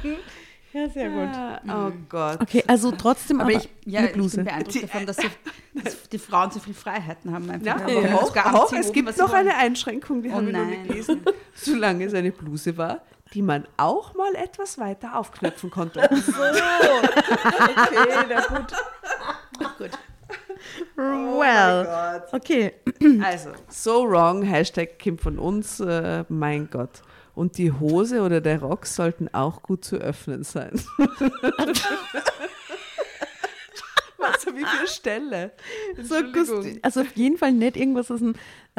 [0.71, 1.29] Ja, sehr gut.
[1.67, 2.41] Oh Gott.
[2.41, 4.43] Okay, also trotzdem Aber aber, ich, ja, eine ich bin Bluse.
[4.43, 5.29] beeindruckt davon, dass, sie,
[5.73, 7.49] dass die Frauen so viele Freiheiten haben.
[7.49, 7.65] Einfach.
[7.65, 10.83] Ja, Die können auch, auch, es gibt noch eine Einschränkung, die Oh habe ich noch
[10.87, 11.25] gelesen.
[11.55, 13.01] Solange es eine Bluse war,
[13.33, 16.01] die man auch mal etwas weiter aufknöpfen konnte.
[16.01, 16.19] Okay,
[18.29, 18.73] na gut.
[19.77, 19.89] Gut.
[20.95, 22.73] Well, okay.
[23.23, 27.01] Also, so wrong, Hashtag Kim von uns, äh, mein Gott.
[27.35, 30.71] Und die Hose oder der Rock sollten auch gut zu öffnen sein.
[34.17, 35.51] Was habe ich für Stelle?
[36.01, 36.15] So
[36.81, 38.37] also auf jeden Fall nicht irgendwas aus dem äh,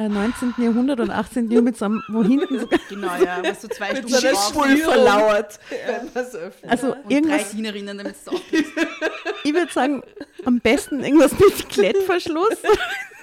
[0.08, 0.54] 19.
[0.58, 1.44] Jahrhundert und 18.
[1.50, 3.42] Jahrhundert, mit so einem, wo hinten so, Genau, ja.
[3.42, 4.18] Was du zwei Stunden So.
[4.36, 5.58] Spul verlauert,
[6.34, 6.70] öffnet.
[6.70, 8.32] also Und drei irgendwas, Dienerinnen, damit es
[9.44, 10.02] ich würde sagen,
[10.44, 12.56] am besten irgendwas mit Klettverschluss.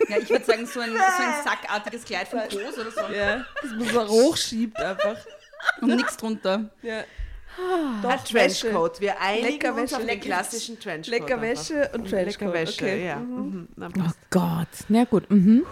[0.09, 3.11] Ja, ich würde sagen, so ein, so ein sackartiges Kleid von Kos oder so.
[3.13, 5.17] Ja, das muss man hochschiebt einfach.
[5.81, 6.69] Und nichts drunter.
[6.83, 6.99] Ja.
[6.99, 8.67] Ein Doch, Wäsche.
[8.67, 9.01] Trenchcoat.
[9.01, 9.95] Wir einigen Lecker uns Wäsche.
[9.95, 11.19] auf den Lecker- klassischen Trenchcoat.
[11.19, 11.93] Lecker Wäsche einfach.
[11.95, 12.41] und Trenchcoat.
[12.41, 13.07] Lecker Wäsche, okay.
[13.07, 13.15] ja.
[13.15, 13.67] Mhm.
[13.75, 13.93] Mhm.
[13.97, 14.11] Oh.
[14.29, 15.29] Gott, na gut.
[15.31, 15.65] Mhm.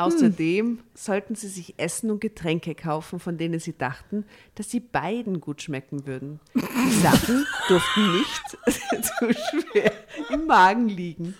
[0.00, 5.42] Außerdem sollten sie sich Essen und Getränke kaufen, von denen sie dachten, dass sie beiden
[5.42, 6.40] gut schmecken würden.
[6.54, 8.42] Die Sachen durften nicht
[9.04, 9.92] zu schwer
[10.30, 11.34] im Magen liegen.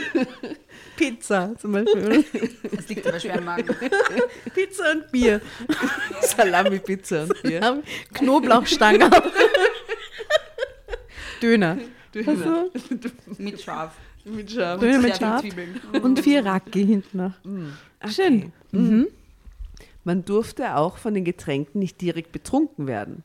[0.96, 2.24] Pizza zum Beispiel.
[2.74, 3.76] Das liegt aber schwer im Magen.
[4.54, 5.42] Pizza und Bier.
[6.22, 7.82] Salami, Pizza und Bier.
[8.14, 9.10] Knoblauchstange.
[11.42, 11.78] Döner.
[12.14, 12.30] Döner.
[12.30, 12.70] Also,
[13.38, 13.92] Mit Schaf.
[14.24, 14.80] Mit Scham.
[14.80, 15.44] Döner mit Schaf
[16.02, 17.32] und vier Raki hinten noch.
[18.10, 18.52] Schön.
[18.72, 19.06] Mhm.
[20.04, 23.22] Man durfte auch von den Getränken nicht direkt betrunken werden.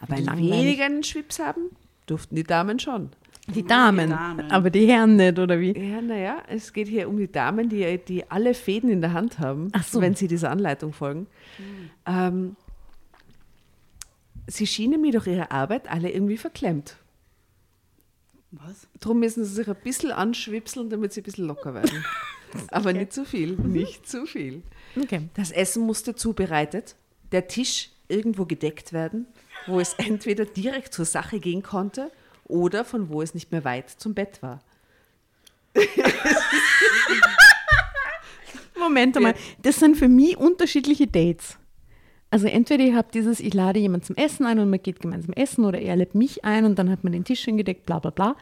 [0.00, 0.52] Aber ein langweilig.
[0.52, 1.70] wenig einen Schwips haben
[2.06, 3.10] durften die Damen schon.
[3.48, 4.50] Die Damen, Die Damen.
[4.52, 5.72] aber die Herren nicht, oder wie?
[5.76, 9.38] Ja, naja, es geht hier um die Damen, die, die alle Fäden in der Hand
[9.40, 10.00] haben, Ach so.
[10.00, 11.26] wenn sie dieser Anleitung folgen.
[12.06, 12.54] Ähm,
[14.46, 16.96] sie schienen mir durch ihre Arbeit alle irgendwie verklemmt.
[18.52, 18.86] Was?
[19.00, 22.04] Darum müssen sie sich ein bisschen anschwipseln, damit sie ein bisschen locker werden.
[22.70, 24.62] Aber nicht zu viel, nicht zu viel.
[25.00, 25.28] Okay.
[25.34, 26.96] Das Essen musste zubereitet,
[27.32, 29.26] der Tisch irgendwo gedeckt werden,
[29.66, 32.12] wo es entweder direkt zur Sache gehen konnte
[32.44, 34.60] oder von wo es nicht mehr weit zum Bett war.
[38.78, 39.34] Moment einmal.
[39.62, 41.56] Das sind für mich unterschiedliche Dates.
[42.32, 45.34] Also entweder ich habe dieses, ich lade jemanden zum Essen ein und man geht gemeinsam
[45.34, 48.10] essen oder er lädt mich ein und dann hat man den Tisch hingedeckt, bla bla
[48.10, 48.36] bla.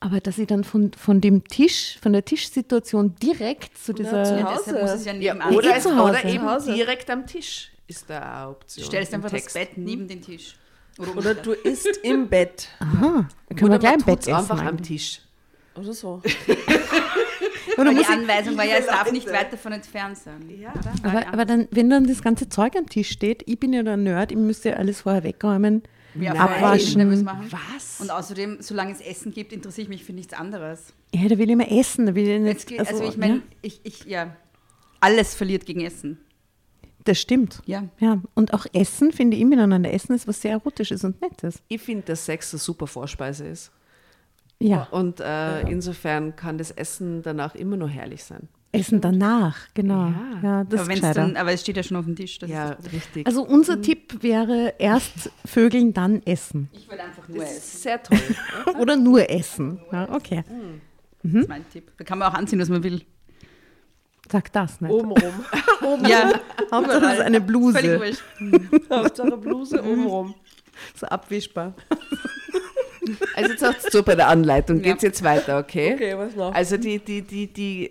[0.00, 4.24] Aber dass ich dann von, von dem Tisch, von der Tischsituation direkt zu dieser...
[4.24, 4.62] zu Ja, Hause.
[4.66, 5.54] deshalb muss es ja Ja, nebenan.
[5.54, 8.82] oder, zu oder eben Zu direkt am Tisch ist da eine Option.
[8.84, 9.46] Du stellst einfach Text.
[9.48, 10.56] das Bett neben den Tisch.
[10.98, 12.68] Oder, Oder du isst im Bett.
[12.78, 14.32] Aha, dann können wir Oder gleich man im Bett essen.
[14.34, 14.88] einfach am eigentlich.
[14.88, 15.20] Tisch.
[15.74, 16.22] Oder so.
[17.76, 20.48] Weil die Anweisung war ja, es darf nicht weit davon entfernt sein.
[20.60, 20.72] Ja.
[21.02, 23.96] Aber, aber dann, wenn dann das ganze Zeug am Tisch steht, ich bin ja der
[23.96, 25.82] Nerd, ich müsste ja alles vorher wegräumen.
[26.18, 27.26] ja, abwaschen.
[27.26, 28.00] Was?
[28.00, 30.92] Und außerdem, solange es Essen gibt, interessiere ich mich für nichts anderes.
[31.14, 32.66] Ja, da will ich immer essen, da will ich nicht...
[32.66, 34.34] Geht- also, ich meine, ja, ich, ich, ja,
[35.00, 36.18] alles verliert gegen Essen.
[37.04, 37.62] das stimmt.
[37.66, 37.84] Ja.
[37.98, 41.62] Ja, und auch Essen, finde ich, miteinander essen ist was sehr Erotisches und Nettes.
[41.68, 43.70] Ich finde, dass Sex eine super Vorspeise ist.
[44.62, 48.48] Ja, Und äh, insofern kann das Essen danach immer nur herrlich sein.
[48.72, 50.08] Essen danach, genau.
[50.10, 50.40] Ja.
[50.42, 52.38] Ja, das aber, ist dann, aber es steht ja schon auf dem Tisch.
[52.38, 53.26] Das Ja, das richtig.
[53.26, 56.68] Also unser Tipp wäre erst Vögeln, dann essen.
[56.72, 57.58] ich würde einfach nur das essen.
[57.58, 58.18] ist sehr toll.
[58.78, 59.80] Oder nur essen.
[59.90, 60.44] Ja, okay.
[61.22, 61.90] Das ist mein Tipp.
[61.96, 63.02] Da kann man auch anziehen, was man will.
[64.30, 64.92] Sag das nicht.
[64.92, 65.32] Obenrum.
[65.82, 66.32] Oben Ja,
[66.70, 67.98] Hauptsache es ist eine völlig Bluse.
[68.00, 68.22] wurscht.
[68.90, 70.34] Hauptsache Bluse obenrum.
[70.94, 71.74] So abwischbar.
[73.34, 74.82] Also jetzt sagst du bei der Anleitung, Ja.
[74.92, 75.94] geht's jetzt weiter, okay?
[75.94, 76.54] Okay, was noch?
[76.54, 77.90] Also die, die, die, die,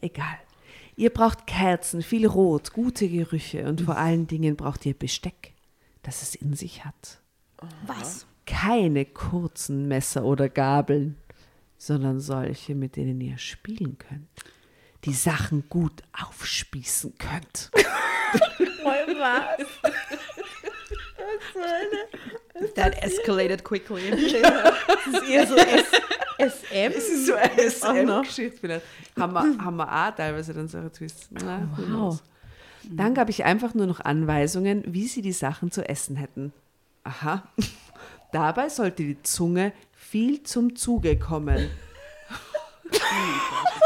[0.00, 0.38] egal.
[0.96, 5.52] Ihr braucht Kerzen, viel Rot, gute Gerüche und vor allen Dingen braucht ihr Besteck,
[6.02, 7.20] das es in sich hat.
[7.86, 8.26] Was?
[8.46, 11.16] Keine kurzen Messer oder Gabeln,
[11.78, 14.28] sondern solche, mit denen ihr spielen könnt.
[15.04, 17.70] Die Sachen gut aufspießen könnt.
[22.74, 24.02] That escalated quickly.
[25.04, 26.92] Das ist eher so SM.
[26.94, 27.34] Das ist so
[27.88, 28.24] eine noch.
[28.24, 28.86] SM-Geschichte vielleicht.
[29.18, 31.28] Haben wir, haben wir auch teilweise dann solche Twists.
[31.30, 32.22] Na, Wow.
[32.84, 36.52] Dann gab ich einfach nur noch Anweisungen, wie sie die Sachen zu essen hätten.
[37.04, 37.44] Aha.
[38.32, 41.68] Dabei sollte die Zunge viel zum Zuge kommen.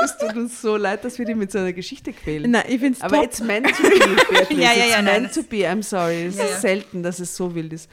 [0.05, 2.51] Es tut uns so leid, dass wir die mit so einer Geschichte quälen.
[2.51, 3.25] Nein, ich finde es Aber top.
[3.25, 4.53] it's meant to be, Beatrice.
[4.55, 6.27] Ja, ja, ja, It's nein, meant to be, I'm sorry.
[6.27, 6.59] Es Ja, ist ja.
[6.61, 7.88] selten, dass es so wild ist.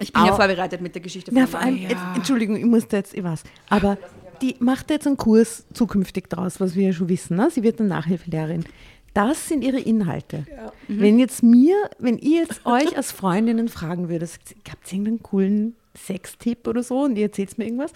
[0.00, 0.36] Ich bin ja Au.
[0.36, 3.22] vorbereitet mit der Geschichte Na, von vor allem, jetzt, Entschuldigung, ich muss da jetzt, ich
[3.22, 3.98] weiß, aber
[4.40, 7.36] die macht jetzt einen Kurs zukünftig draus, was wir ja schon wissen.
[7.36, 7.50] Ne?
[7.50, 8.64] Sie wird eine Nachhilfelehrerin.
[9.12, 10.46] Das sind ihre Inhalte.
[10.88, 14.30] Wenn jetzt mir, wenn ihr jetzt euch als Freundinnen fragen würdet,
[14.70, 17.92] habt ihr irgendeinen coolen Sextipp oder so und ihr erzählt mir irgendwas,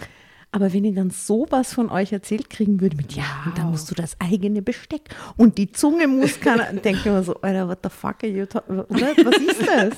[0.55, 3.90] aber wenn ich dann sowas von euch erzählt kriegen würde mit, ja, und dann musst
[3.90, 5.03] du das eigene Besteck
[5.37, 8.29] und die Zunge muss keiner, dann denke ich mir so, Alter, what the fuck are
[8.33, 8.87] you oder?
[8.88, 9.95] Was ist das?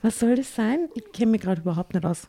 [0.00, 0.88] Was soll das sein?
[0.94, 2.26] Ich kenne mich gerade überhaupt nicht aus.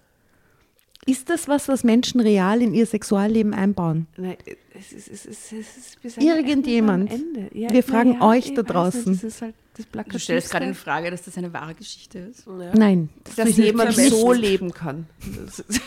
[1.05, 4.07] Ist das was, was Menschen real in ihr Sexualleben einbauen?
[4.17, 4.35] Nein,
[4.77, 7.09] es ist, es ist, es ist bis Irgendjemand.
[7.09, 7.57] am Ende.
[7.57, 9.11] Ja, Wir fragen ja, euch da weiß draußen.
[9.13, 12.19] nicht, Das ist halt das Du stellst gerade in Frage, dass das eine wahre Geschichte
[12.19, 12.45] ist.
[12.75, 13.07] Nein.
[13.23, 15.07] Das dass ist jemand nicht so leben kann.
[15.45, 15.79] Das ist,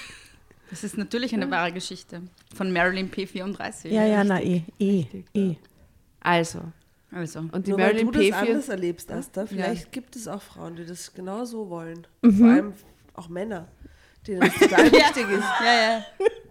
[0.73, 2.23] Das ist natürlich eine wahre Geschichte.
[2.55, 3.89] Von Marilyn P34.
[3.89, 5.05] Ja, ja, na eh, eh,
[5.35, 5.55] eh.
[6.21, 6.61] also,
[7.11, 7.41] Also.
[7.53, 8.33] und die Nur weil Marilyn du das P4.
[8.35, 12.07] anders erlebst, Asta, vielleicht gibt es auch Frauen, die das genau so wollen.
[12.23, 12.33] Mhm.
[12.39, 12.73] Vor allem
[13.15, 13.69] auch Männer,
[14.27, 15.45] denen das total wichtig ist.
[15.63, 16.05] Ja, ja.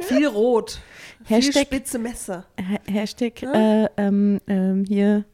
[0.05, 0.79] Viel Rot,
[1.25, 2.45] viel Hashtag- spitze Messer.
[2.59, 5.25] Ha- Hashtag äh, ähm, ähm, hier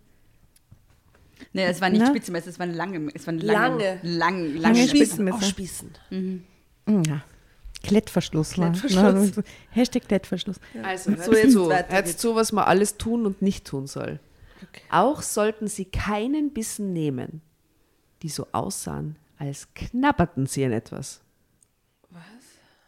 [1.54, 2.08] Nee, es war nicht Na?
[2.08, 3.10] Spitzenmesser, es war eine lange.
[3.13, 3.84] Es war eine lange.
[3.84, 4.00] Lange.
[4.04, 4.47] Lang, lange.
[4.60, 5.38] Lange Spitze- Spießmesser.
[5.38, 5.89] Aufspießen.
[6.12, 7.23] mm, ja.
[7.88, 8.58] Klettverschluss.
[8.58, 8.71] ne?
[8.71, 9.32] Klettverschluss.
[9.38, 10.58] Na, Hashtag Klettverschluss.
[10.84, 14.19] Also, hört So, jetzt zu, hört zu, was man alles tun und nicht tun soll.
[14.89, 17.41] Auch sollten sie keinen Bissen nehmen,
[18.21, 21.21] die so aussahen, als knabberten sie an etwas.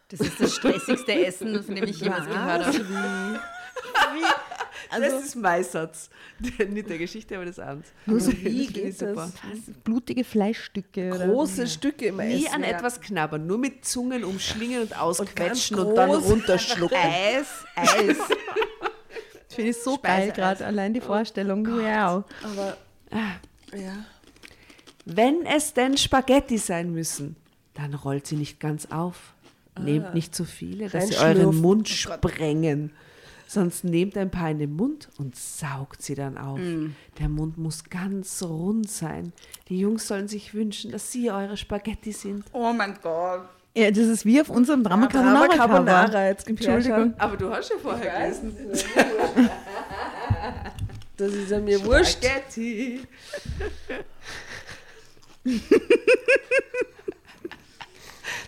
[0.08, 3.40] Das ist das stressigste Essen, von dem ich jemals gehört habe.
[4.90, 6.10] Das ist mein Satz.
[6.68, 7.88] Nicht der Geschichte, aber des Abends.
[8.06, 9.30] Nur so Das wie ich geht super.
[9.42, 9.74] das?
[9.84, 11.12] Blutige Fleischstücke.
[11.14, 11.26] Oder?
[11.28, 12.54] Große Stücke immer Nie essen.
[12.56, 12.68] an ja.
[12.68, 16.24] etwas knabbern, nur mit Zungen umschlingen und ausquetschen und, dann groß.
[16.30, 16.96] runterschlucken.
[16.96, 18.16] Eis, Eis.
[19.46, 21.66] Das finde ich so Speise- geil gerade, allein die Vorstellung.
[21.66, 22.24] Wow.
[22.42, 22.76] Aber,
[23.76, 24.04] ja.
[25.04, 27.36] Wenn es denn Spaghetti sein müssen,
[27.74, 29.34] dann rollt sie nicht ganz auf.
[29.80, 32.92] Nehmt nicht zu viele, dass sie euren Mund sprengen.
[33.52, 36.60] Sonst nehmt ein paar in den Mund und saugt sie dann auf.
[37.18, 39.32] Der Mund muss ganz rund sein.
[39.68, 42.44] Die Jungs sollen sich wünschen, dass sie eure Spaghetti sind.
[42.52, 43.40] Oh mein Gott.
[43.74, 45.48] Ja, das ist wie auf unserem Drama Carbonara.
[45.48, 46.26] Carbonara, Cover.
[46.26, 47.12] jetzt Entschuldigung.
[47.18, 48.56] Aber du hast ja vorher gelesen.
[51.16, 52.24] Das ist ja mir wurscht.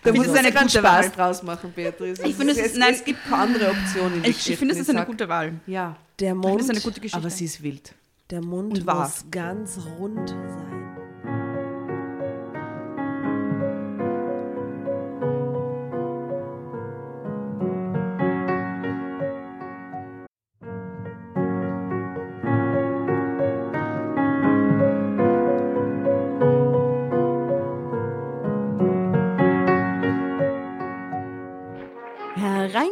[0.03, 1.11] Da Ich muss finde, es ist eine gute Spaß Wahl.
[1.11, 2.23] draus machen, Beatrice.
[2.25, 2.93] Ich finde, es es, ist- nein.
[2.93, 5.53] es gibt keine andere Option in die Ich, ich finde, es ist eine gute Wahl.
[5.65, 7.17] Ja, Der Das ist eine Mund, gute Geschichte.
[7.17, 7.93] Aber sie ist wild.
[8.29, 10.72] der Mund muss ganz rund sein.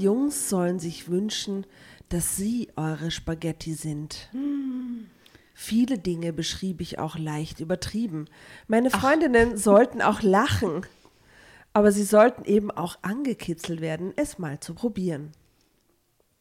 [0.00, 1.66] Jungs sollen sich wünschen,
[2.08, 4.30] dass sie eure Spaghetti sind.
[5.54, 8.26] Viele Dinge beschrieb ich auch leicht übertrieben.
[8.66, 10.86] Meine Freundinnen sollten auch lachen,
[11.72, 15.32] aber sie sollten eben auch angekitzelt werden, es mal zu probieren.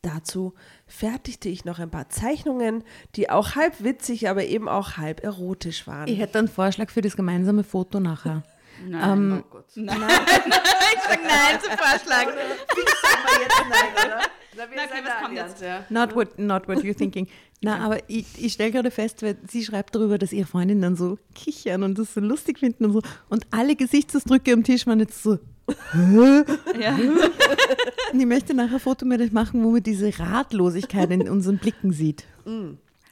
[0.02, 0.54] Dazu
[0.88, 2.86] fertigte ich noch ein paar Zeichnungen,
[3.18, 6.08] die auch halb witzig, aber eben auch halb erotisch waren.
[6.08, 8.44] Ich hätte einen Vorschlag für das gemeinsame Foto nachher.
[8.88, 9.66] Nein, Ähm, oh Gott.
[9.76, 9.98] Nein.
[10.00, 12.28] ich sag nein zum Vorschlag.
[14.56, 15.62] Na, wir Na, okay, sind was eine kommt Allianz, jetzt?
[15.62, 15.86] ja.
[15.90, 17.28] Not what, not what you're thinking.
[17.62, 20.96] Na, aber ich, ich stelle gerade fest, weil sie schreibt darüber, dass ihre Freundinnen dann
[20.96, 23.02] so kichern und das so lustig finden und so.
[23.30, 25.40] Und alle Gesichtsausdrücke am Tisch waren jetzt so.
[26.80, 26.96] Ja.
[28.12, 31.60] Und ich möchte nachher ein Foto mit euch machen, wo man diese Ratlosigkeit in unseren
[31.60, 32.24] Blicken sieht.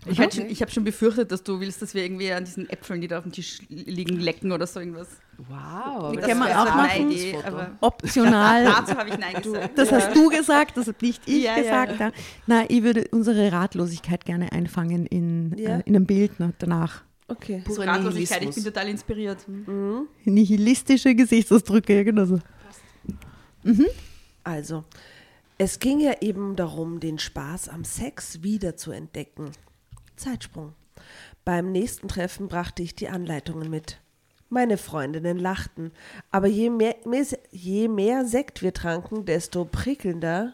[0.08, 2.68] Ich, hätte schon- ich habe schon befürchtet, dass du willst, dass wir irgendwie an diesen
[2.68, 5.08] Äpfeln, die da auf dem Tisch liegen, lecken oder so irgendwas.
[5.38, 6.12] Wow.
[6.12, 7.12] Die das können wir auch so ein machen.
[7.12, 7.38] Idee,
[7.82, 8.64] Optional.
[8.66, 9.78] dazu habe ich Nein gesagt.
[9.78, 12.00] Das hast du gesagt, das habe nicht ich Ja, ja, gesagt.
[12.00, 12.12] Ja.
[12.48, 15.78] Na, ich würde unsere Ratlosigkeit gerne einfangen in, Ja.
[15.78, 17.04] äh, in einem Bild danach.
[17.28, 17.62] Okay.
[17.66, 19.46] Purer Ratlosigkeit, ich bin total inspiriert.
[20.24, 22.40] Nihilistische Gesichtsausdrücke, ja, genau so.
[24.44, 24.86] Also,
[25.58, 29.52] es ging ja eben darum, den Spaß am Sex wieder zu entdecken.
[30.16, 30.74] Zeitsprung.
[31.44, 34.00] Beim nächsten Treffen brachte ich die Anleitungen mit.
[34.50, 35.92] Meine Freundinnen lachten,
[36.32, 36.96] aber je mehr,
[37.52, 40.54] je mehr Sekt wir tranken, desto prickelnder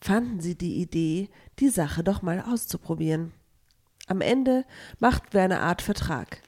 [0.00, 3.32] fanden sie die Idee, die Sache doch mal auszuprobieren.
[4.08, 4.64] Am Ende
[4.98, 6.42] machten wir eine Art Vertrag.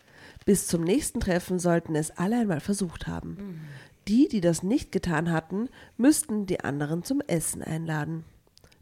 [0.45, 3.61] Bis zum nächsten Treffen sollten es alle einmal versucht haben.
[4.09, 8.25] Die, die das nicht getan hatten, müssten die anderen zum Essen einladen.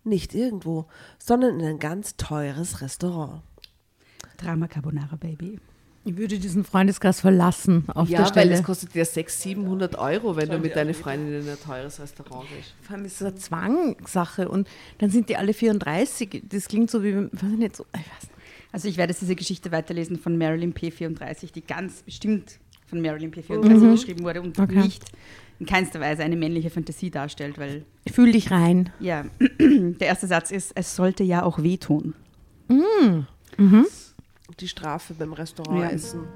[0.03, 0.87] Nicht irgendwo,
[1.19, 3.43] sondern in ein ganz teures Restaurant.
[4.37, 5.61] Drama Carbonara Baby.
[6.05, 8.55] Ich würde diesen Freundeskreis verlassen auf Ja, der weil Stelle.
[8.55, 9.31] es kostet ja 600,
[9.93, 12.75] 700 Euro, wenn du mit deinen Freundinnen in ein teures Restaurant gehst.
[12.83, 14.67] Vor allem ist es eine Zwangssache und
[14.99, 16.43] dann sind die alle 34.
[16.49, 18.33] Das klingt so wie, weiß ich nicht, so, ich weiß nicht.
[18.73, 23.31] Also ich werde jetzt diese Geschichte weiterlesen von Marilyn P34, die ganz bestimmt von Marilyn
[23.33, 24.81] P34 geschrieben wurde und Okay.
[24.83, 25.05] nicht
[25.61, 28.91] in keinster Weise eine männliche Fantasie darstellt, weil Fühl dich rein.
[28.99, 29.25] ja,
[29.61, 32.15] der erste Satz ist, es sollte ja auch wehtun.
[34.61, 35.91] Die Strafe beim Restaurant Ja.
[35.91, 36.27] essen.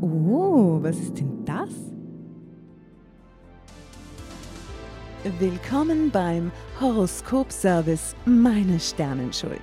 [0.00, 1.70] Oh, was ist denn das?
[5.38, 9.62] Willkommen beim Horoskop-Service Meine Sternenschuld.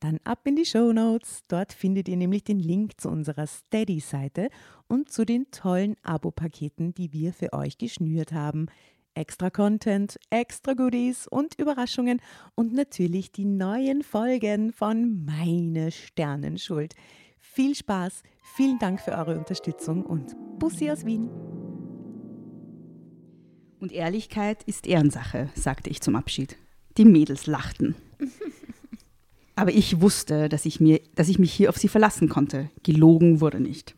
[0.00, 1.40] Dann ab in die Show Notes.
[1.48, 4.48] Dort findet ihr nämlich den Link zu unserer Steady-Seite
[4.86, 8.66] und zu den tollen Abo-Paketen, die wir für euch geschnürt haben.
[9.14, 12.20] Extra Content, extra Goodies und Überraschungen
[12.54, 16.94] und natürlich die neuen Folgen von Meine Sternenschuld.
[17.40, 18.22] viel Spaß,
[18.56, 21.28] vielen Dank für eure Unterstützung und Bussi aus Wien.
[23.80, 26.56] Und Ehrlichkeit ist Ehrensache, sagte ich zum Abschied.
[26.96, 27.96] Die Mädels lachten.
[29.58, 32.70] Aber ich wusste, dass ich, mir, dass ich mich hier auf sie verlassen konnte.
[32.84, 33.96] Gelogen wurde nicht.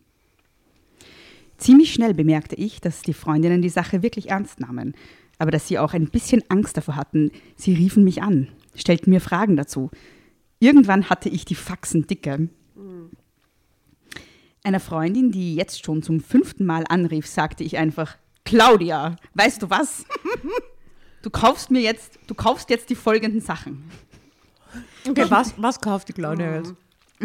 [1.58, 4.94] Ziemlich schnell bemerkte ich, dass die Freundinnen die Sache wirklich ernst nahmen,
[5.36, 7.30] aber dass sie auch ein bisschen Angst davor hatten.
[7.56, 9.90] Sie riefen mich an, stellten mir Fragen dazu.
[10.60, 12.48] Irgendwann hatte ich die Faxen dicke.
[14.64, 19.68] Einer Freundin, die jetzt schon zum fünften Mal anrief, sagte ich einfach, Claudia, weißt du
[19.68, 20.06] was?
[21.22, 23.84] Du kaufst mir jetzt, du kaufst jetzt die folgenden Sachen.
[25.08, 26.74] Okay, was, was kauft die Claudia jetzt?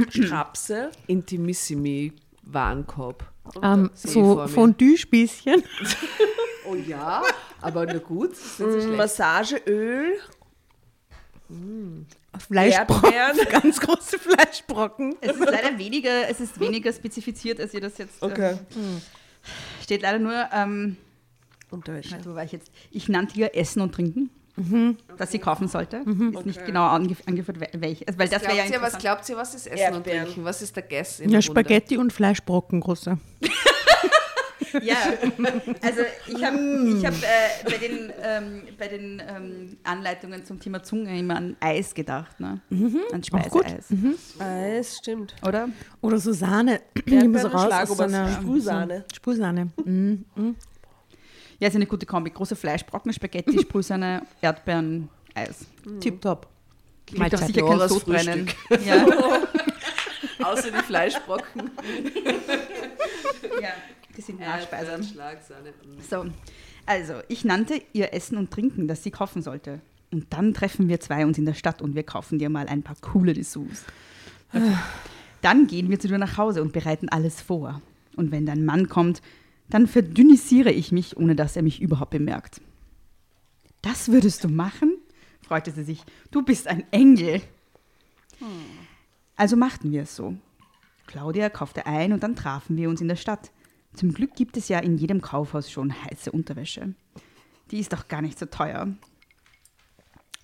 [0.10, 2.14] Strapse, Intimissimi,
[2.44, 3.24] Warenkorb.
[3.62, 4.46] Ähm, so.
[4.48, 5.64] Fondue-Spießchen.
[6.68, 7.22] Oh ja,
[7.62, 8.32] aber na gut.
[8.32, 8.96] das ist Mm.
[8.96, 10.14] Massageöl,
[12.40, 13.14] Fleischbrocken.
[13.14, 13.50] Erdbeeren.
[13.62, 15.16] Ganz große Fleischbrocken.
[15.22, 18.22] Es ist leider weniger, es ist weniger spezifiziert, als ihr das jetzt.
[18.22, 18.58] äh, Okay.
[19.84, 20.98] Steht leider nur, ähm,
[21.70, 22.18] Unterwäsche.
[22.26, 22.72] wo war ich jetzt?
[22.90, 24.30] Ich nannte ihr Essen und Trinken,
[25.18, 25.98] das sie kaufen sollte.
[25.98, 26.68] Ist nicht Okay.
[26.68, 28.08] genau ange angeführt, wel- welches.
[28.08, 30.20] Also, weil das wäre ja Glaubt ihr, was glaubt ihr, was ist Essen Erdbeeren.
[30.20, 30.46] und Trinken?
[30.46, 31.62] Was ist der Guess in Ja, der Runde?
[31.62, 33.18] Spaghetti und Fleischbrocken, große.
[34.82, 34.96] Ja,
[35.82, 36.58] also ich habe
[36.98, 41.56] ich hab, äh, bei den, ähm, bei den ähm, Anleitungen zum Thema Zunge immer an
[41.62, 42.60] Eis gedacht, ne?
[42.70, 43.64] An Auch gut.
[43.66, 43.86] Speiseeis.
[44.38, 45.34] Eis, stimmt.
[45.48, 45.70] Oder?
[46.02, 46.82] Oder so Sahne.
[47.06, 49.06] Immer so raus aus so einer Sprühsahne.
[49.16, 49.70] Sprühsahne.
[49.86, 50.26] Mhm.
[51.60, 52.30] Ja, ist eine gute Kombi.
[52.32, 55.66] Große Fleischbrocken, Spaghetti, Sprühsahne, Erdbeeren, Eis.
[56.00, 56.48] Tipptopp.
[57.06, 58.50] Kriegt doch sicher kein Sodbrennen.
[58.86, 59.06] Ja.
[60.44, 61.72] Außer die Fleischbrocken.
[63.62, 63.70] ja,
[64.16, 65.04] die sind Nachspeisen.
[65.04, 65.70] Schlagsahne.
[65.70, 66.02] mm.
[66.02, 66.26] So,
[66.86, 69.82] also ich nannte ihr Essen und Trinken, das sie kaufen sollte.
[70.12, 72.84] Und dann treffen wir zwei uns in der Stadt und wir kaufen dir mal ein
[72.84, 73.84] paar coole Dessous.
[75.42, 77.82] Dann gehen wir zu dir nach Hause und bereiten alles vor.
[78.16, 79.22] Und wenn dein Mann kommt,
[79.70, 82.62] dann verdünnisiere ich mich, ohne dass er mich überhaupt bemerkt.
[83.82, 84.98] Das würdest du machen?
[85.42, 86.04] freute sie sich.
[86.32, 87.42] Du bist ein Engel.
[89.36, 90.36] Also machten wir es so.
[91.08, 93.52] Claudia kaufte ein und dann trafen wir uns in der Stadt.
[93.94, 96.96] Zum Glück gibt es ja in jedem Kaufhaus schon heiße Unterwäsche.
[97.72, 98.88] Die ist auch gar nicht so teuer.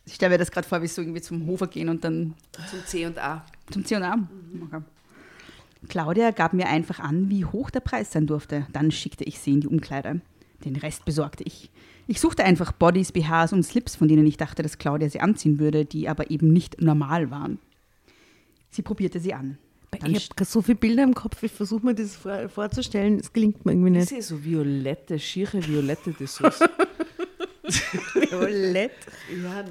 [0.05, 2.35] Ich stelle mir das gerade vor, wie so irgendwie zum Hofer gehen und dann
[2.69, 3.45] Zum C und A.
[3.71, 4.27] zum C&A.
[4.65, 4.81] Okay.
[5.89, 8.67] Claudia gab mir einfach an, wie hoch der Preis sein durfte.
[8.71, 10.21] Dann schickte ich sie in die Umkleide.
[10.63, 11.71] Den Rest besorgte ich.
[12.07, 15.59] Ich suchte einfach Bodies, BHs und Slips, von denen ich dachte, dass Claudia sie anziehen
[15.59, 17.57] würde, die aber eben nicht normal waren.
[18.69, 19.57] Sie probierte sie an.
[19.99, 23.33] Dann Ich habe so viele Bilder im Kopf, ich versuche mir das vor- vorzustellen, es
[23.33, 24.09] gelingt mir irgendwie Ich nicht.
[24.09, 26.59] sehe so violette, schiere violette Dessous.
[28.29, 28.91] Violett,
[29.43, 29.63] ja,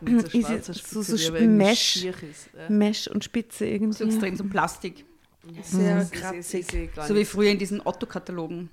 [0.00, 2.04] mit so Ist schwarzer es so- Spitze, so irgendwie Mesh.
[2.04, 2.12] Ja.
[2.68, 4.04] Mesh und Spitze so irgendwie.
[4.04, 5.04] extrem so Plastik.
[5.62, 6.66] Sehr seh- kratzig.
[7.06, 8.68] So wie früher in diesen Otto-Katalogen.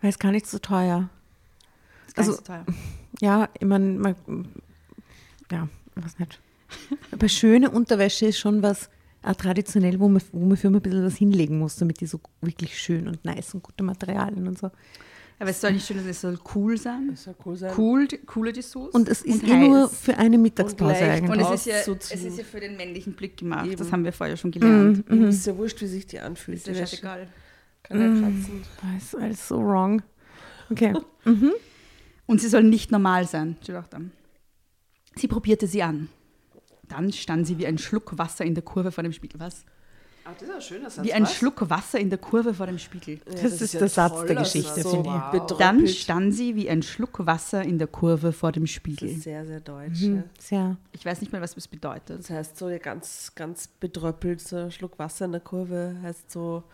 [0.00, 1.08] Weil es gar nicht so teuer.
[2.06, 2.64] Ist gar nicht Also- so teuer.
[3.22, 4.14] Ja, ich meine, man,
[5.50, 6.38] ja, weiß nicht.
[7.12, 8.90] Aber schöne Unterwäsche ist schon was
[9.22, 12.20] auch traditionell, wo man, wo man für ein bisschen was hinlegen muss, damit die so
[12.42, 14.70] wirklich schön und nice und gute Materialien und so.
[15.38, 17.08] Aber es soll nicht schön sein, es soll cool sein.
[17.10, 17.72] Das soll cool sein.
[17.76, 18.94] Cool, coole Dessous.
[18.94, 19.68] Und es ist eh heiß.
[19.68, 21.22] nur für eine Mittagspause Und leicht.
[21.24, 21.48] Und eigentlich.
[21.50, 23.66] es ist, ja, es ist ja für den männlichen Blick gemacht.
[23.72, 23.92] Das Eben.
[23.92, 25.08] haben wir vorher schon gelernt.
[25.10, 25.24] Mhm.
[25.28, 26.56] Ist ja wurscht, wie sich die anfühlt.
[26.58, 27.28] Ist ja Die scheißegal.
[27.82, 28.62] kann ja kratzen.
[28.94, 30.02] Das ist alles so wrong.
[30.70, 30.94] Okay.
[32.26, 34.00] Und sie soll nicht normal sein, steht auch da.
[35.16, 36.08] Sie probierte sie an.
[36.88, 39.38] Dann stand sie wie ein Schluck Wasser in der Kurve vor dem Spiegel.
[39.40, 39.64] Was?
[40.28, 41.04] Ah, das ist ein schöner Satz.
[41.04, 41.34] Wie ein was?
[41.34, 43.20] Schluck Wasser in der Kurve vor dem Spiegel.
[43.28, 45.40] Ja, Das ist ja der Satz der Geschichte, finde ich.
[45.40, 45.56] Wow.
[45.58, 49.08] Dann stand sie wie ein Schluck Wasser in der Kurve vor dem Das Spiegel.
[49.10, 50.00] ist sehr, sehr deutsch.
[50.02, 50.16] Mhm.
[50.16, 50.22] Ja.
[50.40, 50.76] Sehr.
[50.92, 52.18] Ich weiß nicht mehr, was das bedeutet.
[52.18, 56.64] Das heißt so ganz, ganz bedröppelt, so ein Schluck Wasser in der Kurve, heißt so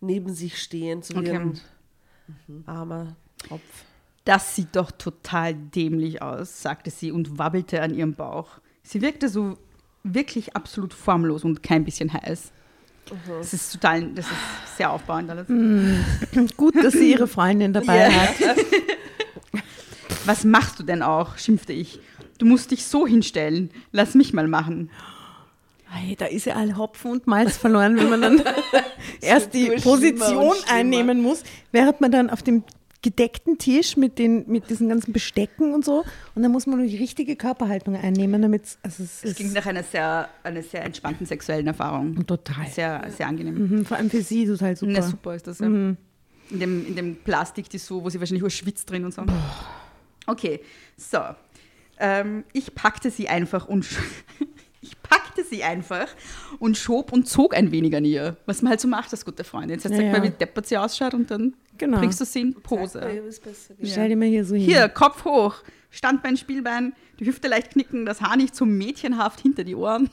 [0.00, 1.36] neben sich stehen, so wie Okay.
[1.36, 1.60] ein
[2.66, 3.60] armer Tropf.
[4.24, 8.60] Das sieht doch total dämlich aus, sagte sie und wabbelte an ihrem Bauch.
[8.82, 9.58] Sie wirkte so
[10.04, 12.52] wirklich absolut formlos und kein bisschen heiß.
[13.38, 15.46] Das ist total, das ist sehr aufbauend alles.
[16.56, 18.12] Gut, dass sie ihre Freundin dabei Ja.
[18.12, 18.56] hat.
[20.24, 21.36] Was machst du denn auch?
[21.38, 22.00] schimpfte ich.
[22.38, 23.70] Du musst dich so hinstellen.
[23.90, 24.90] Lass mich mal machen.
[25.94, 28.42] Ei, da ist ja all Hopfen und Malz verloren, wenn man dann
[29.20, 30.72] erst die schlimmer Position schlimmer.
[30.72, 32.64] einnehmen muss, während man dann auf dem
[33.02, 36.86] gedeckten Tisch mit, den, mit diesen ganzen Bestecken und so und dann muss man nur
[36.86, 41.26] die richtige Körperhaltung einnehmen, damit also es Es ging nach einer sehr, einer sehr entspannten
[41.26, 42.24] sexuellen Erfahrung.
[42.26, 42.68] total.
[42.68, 43.78] Sehr, sehr angenehm.
[43.78, 44.92] Mhm, vor allem für sie total super.
[44.92, 45.66] Na, super ist das, ja.
[45.66, 45.96] In
[46.50, 49.24] dem, in dem Plastik, die so, wo sie wahrscheinlich nur schwitzt drin und so.
[50.26, 50.60] Okay,
[50.96, 51.18] so.
[51.98, 53.86] Ähm, ich packte sie einfach und
[54.82, 56.08] ich packte sie einfach
[56.58, 58.36] und schob und zog ein wenig an ihr.
[58.46, 59.70] Was man halt so macht als gute Freundin.
[59.78, 60.22] Jetzt sagt Ja, mal, ja.
[60.24, 61.98] wie deppert sie ausschaut und dann Genau.
[61.98, 63.20] bringst du sie in Sag Pose.
[63.24, 63.74] wisst besser.
[63.82, 64.64] Stell dir mal hier so hin.
[64.64, 65.54] Hier, Kopf hoch,
[65.90, 70.10] Standbein, Spielbein, die Hüfte leicht knicken, das Haar nicht so mädchenhaft hinter die Ohren.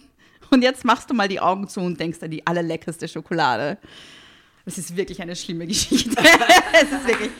[0.51, 3.77] Und jetzt machst du mal die Augen zu und denkst an die allerleckerste Schokolade.
[4.69, 6.15] Das ist wirklich eine schlimme Geschichte.
[6.73, 7.31] es ist wirklich.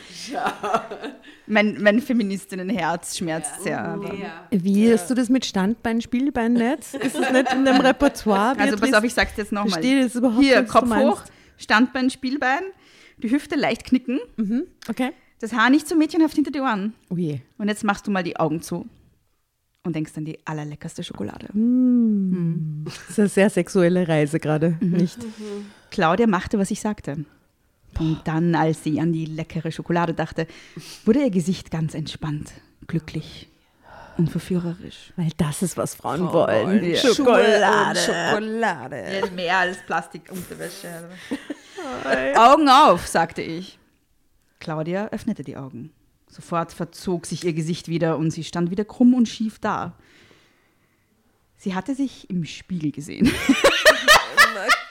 [1.46, 3.82] Mein, mein Feministinnenherz schmerzt sehr.
[3.84, 4.12] aber-
[4.50, 6.94] Wie hast du das mit Standbein, Spielbein nicht?
[6.94, 8.58] Ist das nicht in deinem Repertoire?
[8.58, 8.98] Also pass Beatrice?
[8.98, 9.80] auf, ich sag's jetzt nochmal.
[9.80, 11.22] Hier, nicht, was du Kopf hoch.
[11.56, 12.62] Standbein, Spielbein,
[13.18, 14.18] die Hüfte leicht knicken,
[14.88, 15.10] Okay.
[15.40, 16.94] das Haar nicht so mädchenhaft hinter die Ohren.
[17.10, 17.40] Oh je.
[17.58, 18.86] Und jetzt machst du mal die Augen zu
[19.84, 21.46] und denkst an die allerleckerste Schokolade.
[22.84, 25.18] Das ist eine sehr sexuelle Reise gerade, nicht?
[25.90, 27.24] Claudia machte, was ich sagte.
[27.98, 30.46] Und dann, als sie an die leckere Schokolade dachte,
[31.04, 32.52] wurde ihr Gesicht ganz entspannt,
[32.86, 33.48] glücklich
[34.16, 35.12] und verführerisch.
[35.16, 36.84] Weil das ist, was Frauen wollen.
[36.84, 36.96] ja.
[36.96, 37.98] Schokolade.
[37.98, 39.30] Schokolade.
[39.34, 41.08] mehr als Plastikunterwäsche.
[42.36, 43.78] Augen auf, sagte ich.
[44.60, 45.90] Claudia öffnete die Augen.
[46.28, 49.94] Sofort verzog sich ihr Gesicht wieder und sie stand wieder krumm und schief da.
[51.56, 53.30] Sie hatte sich im Spiegel gesehen.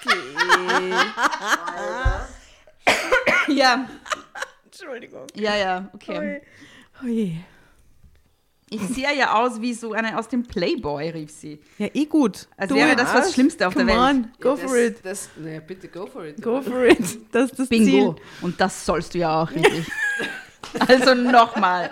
[0.02, 0.39] Okay.
[3.48, 3.88] Ja,
[4.66, 5.28] Entschuldigung.
[5.36, 6.42] ja, ja, okay.
[7.04, 7.34] Oh je.
[8.72, 11.60] Ich sehe ja aus wie so eine aus dem Playboy, rief sie.
[11.80, 12.48] Ja, eh gut.
[12.56, 14.16] Als Du, wäre das das Schlimmste auf Come der Welt.
[14.16, 14.98] on, go for it.
[15.04, 16.40] Das, naja, bitte go for it.
[16.40, 17.00] Go for it.
[17.32, 18.14] Das ist das Bingo.
[18.14, 18.24] Ziel.
[18.42, 19.88] Und das sollst du ja auch, richtig.
[20.88, 21.92] also nochmal.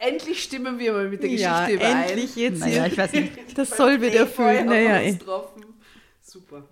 [0.00, 2.02] Endlich stimmen wir mal mit der Geschichte Ja, überein.
[2.08, 2.92] endlich jetzt Naja, hier.
[2.92, 3.56] ich weiß nicht.
[3.58, 4.66] Das soll wieder erfüllen.
[4.66, 5.10] Naja, Haben wir eh.
[5.10, 5.64] uns getroffen.
[6.22, 6.62] Super.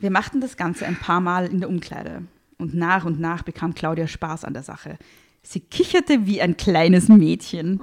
[0.00, 2.22] Wir machten das Ganze ein paar Mal in der Umkleide.
[2.58, 4.98] Und nach und nach bekam Claudia Spaß an der Sache.
[5.42, 7.80] Sie kicherte wie ein kleines Mädchen.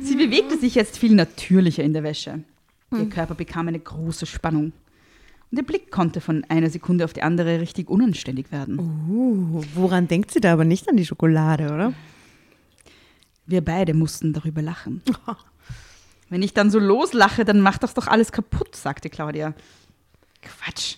[0.00, 2.44] Sie bewegte sich jetzt viel natürlicher in der Wäsche.
[2.92, 4.72] Ihr Körper bekam eine große Spannung.
[5.50, 8.78] Und ihr Blick konnte von einer Sekunde auf die andere richtig unanständig werden.
[8.78, 11.92] Uh, woran denkt sie da aber nicht an die Schokolade, oder?
[13.46, 15.02] Wir beide mussten darüber lachen.
[16.28, 19.54] Wenn ich dann so loslache, dann macht das doch alles kaputt, sagte Claudia.
[20.42, 20.96] Quatsch,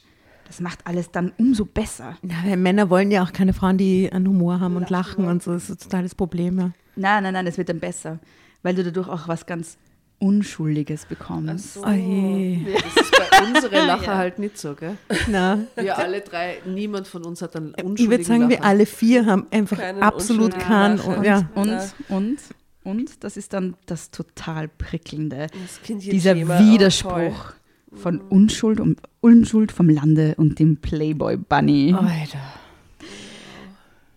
[0.57, 2.17] das macht alles dann umso besser.
[2.23, 5.43] Ja, weil Männer wollen ja auch keine Frauen, die einen Humor haben und lachen und
[5.43, 5.53] so.
[5.53, 6.59] Das ist ein totales Problem.
[6.59, 6.71] Ja.
[6.97, 8.19] Nein, nein, nein, es wird dann besser,
[8.63, 9.77] weil du dadurch auch was ganz
[10.19, 11.77] Unschuldiges bekommst.
[11.85, 12.65] Oh je.
[12.73, 14.97] Das ist bei unserer Lache halt nicht so, gell?
[15.29, 18.65] Na, Wir alle drei, niemand von uns hat einen unschuldigen ich würde sagen, wir Lacher.
[18.69, 20.97] alle vier haben einfach Keinen absolut keinen.
[20.97, 21.23] Lacher.
[21.23, 21.49] Ja.
[21.55, 21.85] Und, Ja.
[22.09, 22.39] und,
[22.83, 25.49] und, das ist dann das total prickelnde.
[25.53, 27.53] Das Dieser Schema, oh, Widerspruch
[27.97, 31.95] von Unschuld und Unschuld vom Lande und dem Playboy Bunny.
[31.95, 32.39] Alter.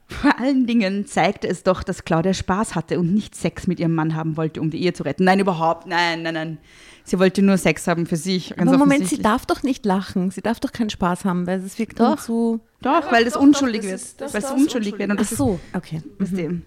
[0.07, 3.93] Vor allen Dingen zeigte es doch, dass Claudia Spaß hatte und nicht Sex mit ihrem
[3.93, 5.23] Mann haben wollte, um die Ehe zu retten.
[5.23, 6.57] Nein, überhaupt, nein, nein, nein.
[7.03, 8.55] Sie wollte nur Sex haben für sich.
[8.55, 10.31] Ganz Aber Moment, sie darf doch nicht lachen.
[10.31, 12.23] Sie darf doch keinen Spaß haben, weil es wirkt dann Doch.
[12.23, 12.59] zu.
[12.81, 14.01] Doch, weil das unschuldig doch, das wird.
[14.01, 15.09] ist- das weil es unschuldig wird.
[15.09, 16.01] Und Ach das ist, so, okay.
[16.17, 16.61] wisst ihr.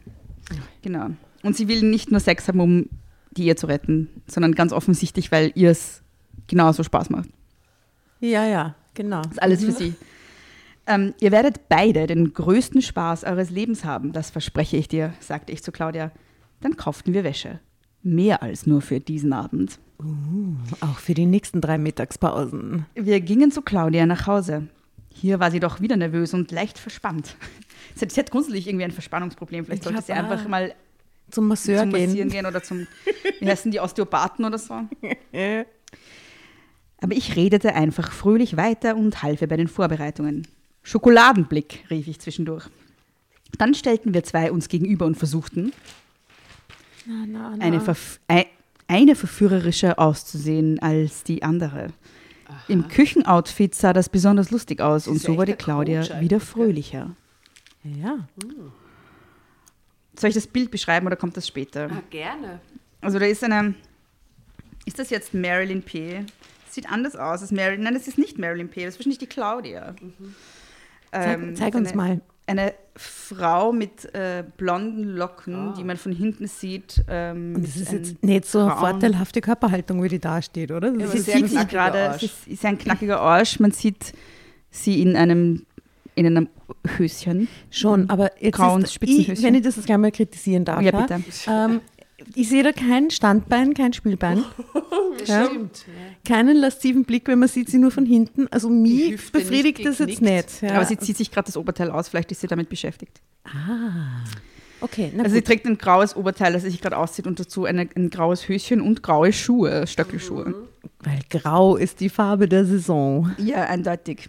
[0.82, 1.08] Genau.
[1.42, 2.86] Und sie will nicht nur Sex haben, um
[3.32, 6.01] die Ehe zu retten, sondern ganz offensichtlich, weil ihr es
[6.46, 7.28] genauso Spaß macht.
[8.20, 9.22] Ja, ja, genau.
[9.22, 9.94] Das ist alles für sie.
[10.86, 15.52] Ähm, ihr werdet beide den größten Spaß eures Lebens haben, das verspreche ich dir, sagte
[15.52, 16.10] ich zu Claudia.
[16.60, 17.60] Dann kauften wir Wäsche.
[18.02, 19.78] Mehr als nur für diesen Abend.
[20.80, 22.86] Auch für die nächsten drei Mittagspausen.
[22.94, 24.66] Wir gingen zu Claudia nach Hause.
[25.14, 27.36] Hier war sie doch wieder nervös und leicht verspannt.
[27.94, 29.64] Sie hat, sie hat grundsätzlich irgendwie ein Verspannungsproblem.
[29.64, 30.74] Vielleicht Ich sollte sie einfach mal
[31.30, 32.28] Zum Masseur zum gehen.
[32.28, 32.86] gehen oder zum,
[33.38, 34.80] wie heißen die, Osteopathen oder so.
[37.02, 40.46] Aber ich redete einfach fröhlich weiter und half ihr bei den Vorbereitungen.
[40.82, 42.66] Schokoladenblick, rief ich zwischendurch.
[43.58, 45.72] Dann stellten wir zwei uns gegenüber und versuchten,
[47.04, 47.64] Na, na, na.
[47.64, 48.46] eine, verf ei-
[48.88, 51.88] eine verführerischer auszusehen als die andere.
[52.68, 57.16] Im Küchenoutfit sah das besonders lustig aus und so wurde ein Claudia Coach wieder fröhlicher.
[57.82, 58.28] Ja.
[60.18, 61.88] Soll ich das Bild beschreiben oder kommt das später?
[61.90, 62.60] Ah, gerne.
[63.00, 63.74] Also da ist eine,
[64.84, 66.24] ist das jetzt Marilyn P?
[66.72, 67.82] Sieht anders aus als Marilyn.
[67.82, 69.94] Nein, das ist nicht Marilyn P, das ist wahrscheinlich die Claudia.
[71.12, 72.20] Zeig, Ähm, zeig uns eine, mal.
[72.46, 75.74] Eine Frau mit äh, blonden Locken, Ah.
[75.76, 77.04] die man von hinten sieht.
[77.08, 80.90] Ähm, Und das ist jetzt nicht so eine vorteilhafte Körperhaltung, wie die da steht, oder?
[80.90, 83.60] Das Ja, ist Sie sieht sich gerade, sie ist, ist ein knackiger Arsch.
[83.60, 84.12] Man sieht
[84.70, 85.66] sie in einem,
[86.14, 86.48] in einem
[86.96, 87.48] Höschen.
[87.70, 90.80] schon, aber jetzt Grauen ist, ich, wenn ich das jetzt gleich mal kritisieren darf.
[90.82, 91.22] Ja, bitte.
[91.46, 91.80] Ähm,
[92.34, 94.44] ich sehe da kein Standbein, kein Spielbein,
[95.18, 95.46] Das Ja.
[95.46, 95.84] stimmt.
[96.26, 98.48] Keinen lasziven Blick, wenn man sieht sie nur von hinten.
[98.50, 100.62] Also mich nicht befriedigt das jetzt nicht.
[100.62, 100.74] Ja.
[100.76, 103.20] Aber sie zieht sich gerade das Oberteil aus, vielleicht ist sie damit beschäftigt.
[104.80, 105.46] okay, na Also sie gut.
[105.46, 108.80] trägt ein graues Oberteil, das sie sich gerade auszieht und dazu eine, ein graues Höschen
[108.80, 110.54] und graue Schuhe, Stöckelschuhe.
[111.00, 113.32] Weil grau ist die Farbe der Saison.
[113.38, 114.28] Ja, eindeutig.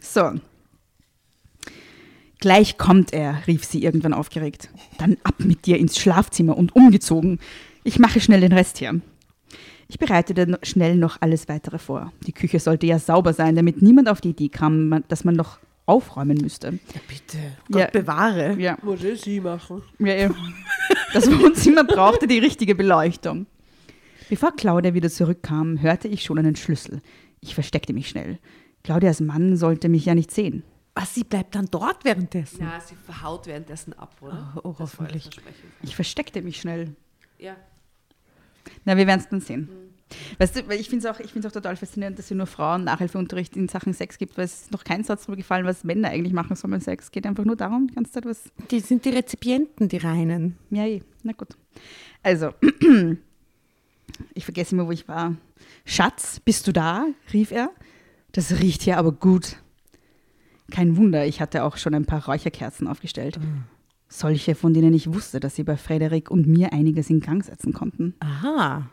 [0.00, 0.32] So.
[2.42, 4.68] Gleich kommt er, rief sie irgendwann aufgeregt.
[4.98, 7.38] Dann ab mit dir ins Schlafzimmer und umgezogen.
[7.84, 9.00] Ich mache schnell den Rest hier.
[9.86, 12.12] Ich bereitete schnell noch alles weitere vor.
[12.26, 15.36] Die Küche sollte ja sauber sein, damit niemand auf die Idee kam, man- dass man
[15.36, 16.78] noch aufräumen müsste.
[16.94, 17.38] Ja, bitte.
[17.68, 17.84] Ja.
[17.84, 18.56] Gott bewahre.
[18.58, 19.82] Ja, Muss ich sie machen.
[20.00, 20.30] ja, ja.
[21.12, 23.46] Das Wohnzimmer brauchte die richtige Beleuchtung.
[24.30, 27.02] Bevor Claudia wieder zurückkam, hörte ich schon einen Schlüssel.
[27.40, 28.38] Ich versteckte mich schnell.
[28.82, 30.64] Claudias Mann sollte mich ja nicht sehen.
[30.94, 32.62] Was, sie bleibt dann dort währenddessen?
[32.62, 34.52] Ja, sie verhaut währenddessen ab, oder?
[34.56, 35.30] Oh, oh, hoffentlich.
[35.82, 36.94] Ich versteckte mich schnell.
[37.38, 37.56] Ja.
[38.84, 39.68] Na, wir werden es dann sehen.
[40.38, 42.46] Weißt du, weil ich finde es auch, ich find's auch total faszinierend, dass es nur
[42.46, 45.84] Frauen Nachhilfeunterricht in Sachen Sex gibt, weil es ist noch kein Satz darüber gefallen, was
[45.84, 47.06] Männer eigentlich machen sollen mit Sex.
[47.06, 48.50] Es geht einfach nur darum, die ganze Zeit was.
[48.70, 50.58] Die sind die Rezipienten, die reinen.
[50.70, 51.02] Ja, eh.
[51.22, 51.56] na gut.
[52.22, 52.52] Also,
[54.34, 55.36] ich vergesse immer, wo ich war.
[55.84, 57.06] Schatz, bist du da?
[57.32, 57.70] rief er.
[58.32, 59.56] Das riecht hier aber gut.
[60.72, 63.38] Kein Wunder, ich hatte auch schon ein paar Räucherkerzen aufgestellt.
[64.08, 67.74] Solche, von denen ich wusste, dass sie bei Frederik und mir einiges in Gang setzen
[67.74, 68.14] konnten.
[68.20, 68.88] Aha.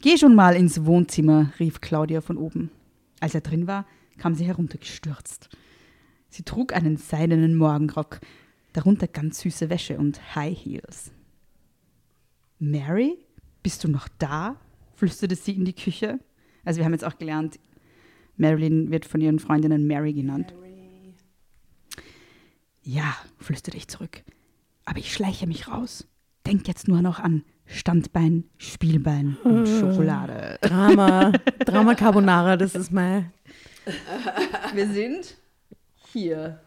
[0.00, 2.70] Geh schon mal ins Wohnzimmer, rief Claudia von oben.
[3.20, 3.84] Als er drin war,
[4.16, 5.50] kam sie heruntergestürzt.
[6.30, 8.20] Sie trug einen seidenen Morgenrock,
[8.72, 11.12] darunter ganz süße Wäsche und High Heels.
[12.58, 13.18] Mary,
[13.62, 14.56] bist du noch da?
[14.94, 16.18] flüsterte sie in die Küche.
[16.64, 17.58] Also wir haben jetzt auch gelernt,
[18.38, 20.54] Marilyn wird von ihren Freundinnen Mary genannt.
[22.82, 24.22] Ja, flüsterte ich zurück.
[24.84, 26.06] Aber ich schleiche mich raus.
[26.46, 30.58] Denk jetzt nur noch an Standbein, Spielbein und Schokolade.
[30.62, 31.32] Drama.
[31.66, 33.32] Drama Carbonara, das ist mein.
[34.74, 35.36] Wir sind
[36.12, 36.60] hier.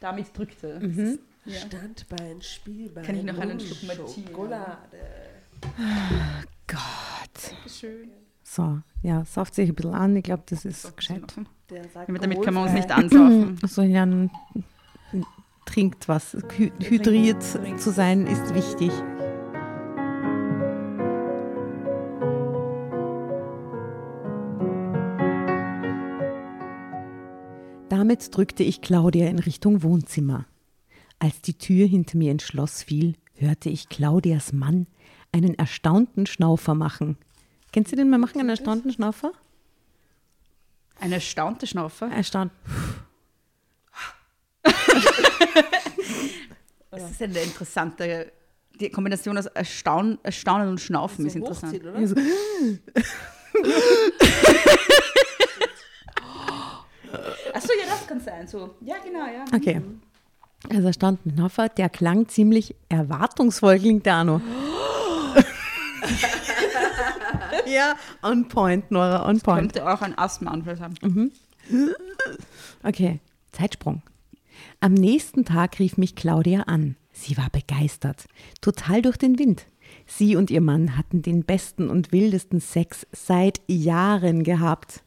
[0.00, 0.78] Damit drückte.
[0.80, 1.18] Mhm.
[1.46, 1.60] Ja.
[1.60, 3.04] Standbein, Spielbein.
[3.04, 4.78] Kann ich noch einen Schluck Schokolade.
[6.66, 7.70] Gott.
[7.70, 8.10] Schön.
[8.42, 10.16] So, ja, sauft sich ein bisschen an.
[10.16, 11.22] Ich glaube, das ist gescheit.
[11.68, 13.58] Damit können wir uns nicht ansaufen.
[13.66, 14.06] So, ja,
[15.64, 16.36] trinkt was.
[16.56, 18.90] Hy hydriert zu sein ist wichtig.
[27.88, 30.46] Damit drückte ich Claudia in Richtung Wohnzimmer.
[31.18, 34.86] Als die Tür hinter mir ins Schloss fiel, hörte ich Claudias Mann
[35.32, 37.16] einen erstaunten Schnaufer machen.
[37.72, 39.32] Kennst du den mal machen, einen erstaunten Schnaufer?
[41.00, 42.08] Ein erstaunter Schnaufer.
[42.08, 42.52] Erstaunt.
[46.96, 48.32] Das ist eine interessante
[48.80, 51.74] die Kombination aus Erstaunen, Erstaunen und Schnaufen ist So interessant.
[51.74, 51.98] hochziehen, oder?
[51.98, 52.14] Also,
[57.54, 58.46] Achso, ja, das kann sein.
[58.48, 58.74] So.
[58.80, 59.44] Ja, genau, ja.
[59.54, 59.80] Okay.
[60.70, 64.40] Also stand ein Hoffer, der klang ziemlich erwartungsvoll, klingt der auch noch.
[67.66, 69.72] ja, on point, Nora, on point.
[69.72, 70.94] Könnte auch ein Asthmaanfall sein.
[72.82, 73.20] Okay,
[73.52, 74.02] Zeitsprung.
[74.84, 76.96] Am nächsten Tag rief mich Claudia an.
[77.10, 78.26] Sie war begeistert,
[78.60, 79.64] total durch den Wind.
[80.04, 85.02] Sie und ihr Mann hatten den besten und wildesten Sex seit Jahren gehabt.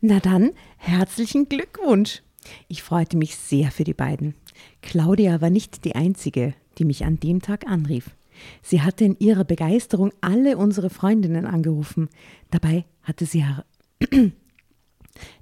[0.00, 2.22] Na dann, herzlichen Glückwunsch.
[2.68, 4.36] Ich freute mich sehr für die beiden.
[4.80, 8.10] Claudia war nicht die einzige, die mich an dem Tag anrief.
[8.62, 12.10] Sie hatte in ihrer Begeisterung alle unsere Freundinnen angerufen.
[12.52, 13.44] Dabei hatte sie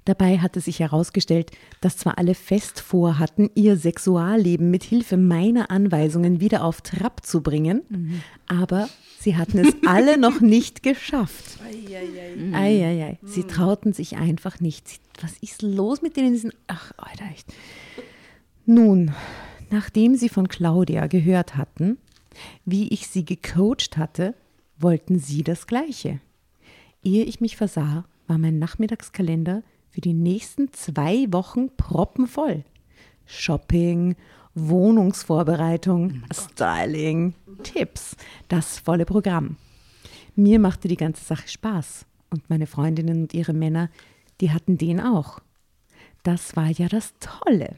[0.05, 1.51] Dabei hatte sich herausgestellt,
[1.81, 7.41] dass zwar alle fest vorhatten, ihr Sexualleben mit Hilfe meiner Anweisungen wieder auf Trab zu
[7.41, 11.59] bringen, aber sie hatten es alle noch nicht geschafft.
[11.63, 12.53] Eieiei.
[12.53, 13.19] Eieiei.
[13.23, 14.87] Sie trauten sich einfach nicht.
[14.87, 16.33] Sie- Was ist los mit denen?
[16.33, 17.47] Die sind, ach, Alter, echt.
[18.65, 19.11] Nun,
[19.69, 21.97] nachdem sie von Claudia gehört hatten,
[22.65, 24.35] wie ich sie gecoacht hatte,
[24.77, 26.19] wollten sie das Gleiche.
[27.03, 32.63] Ehe ich mich versah, war mein Nachmittagskalender für die nächsten zwei Wochen proppenvoll.
[33.25, 34.15] Shopping,
[34.53, 38.15] Wohnungsvorbereitung, Styling, Tipps,
[38.47, 39.57] das volle Programm.
[40.35, 43.89] Mir machte die ganze Sache Spaß und meine Freundinnen und ihre Männer,
[44.41, 45.39] die hatten den auch.
[46.23, 47.77] Das war ja das Tolle.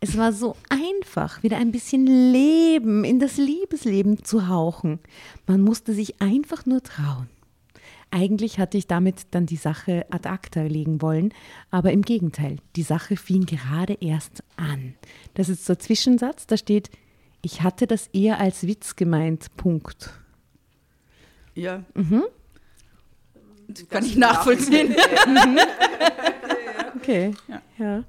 [0.00, 5.00] Es war so einfach, wieder ein bisschen Leben in das Liebesleben zu hauchen.
[5.46, 7.28] Man musste sich einfach nur trauen.
[8.16, 11.34] Eigentlich hatte ich damit dann die Sache ad acta legen wollen,
[11.70, 14.94] aber im Gegenteil, die Sache fing gerade erst an.
[15.34, 16.88] Das ist so ein Zwischensatz, da steht,
[17.42, 20.14] ich hatte das eher als Witz gemeint, Punkt.
[21.54, 21.84] Ja.
[23.68, 24.94] Das kann ich nachvollziehen.
[26.96, 27.34] Okay,
[27.78, 28.02] ja.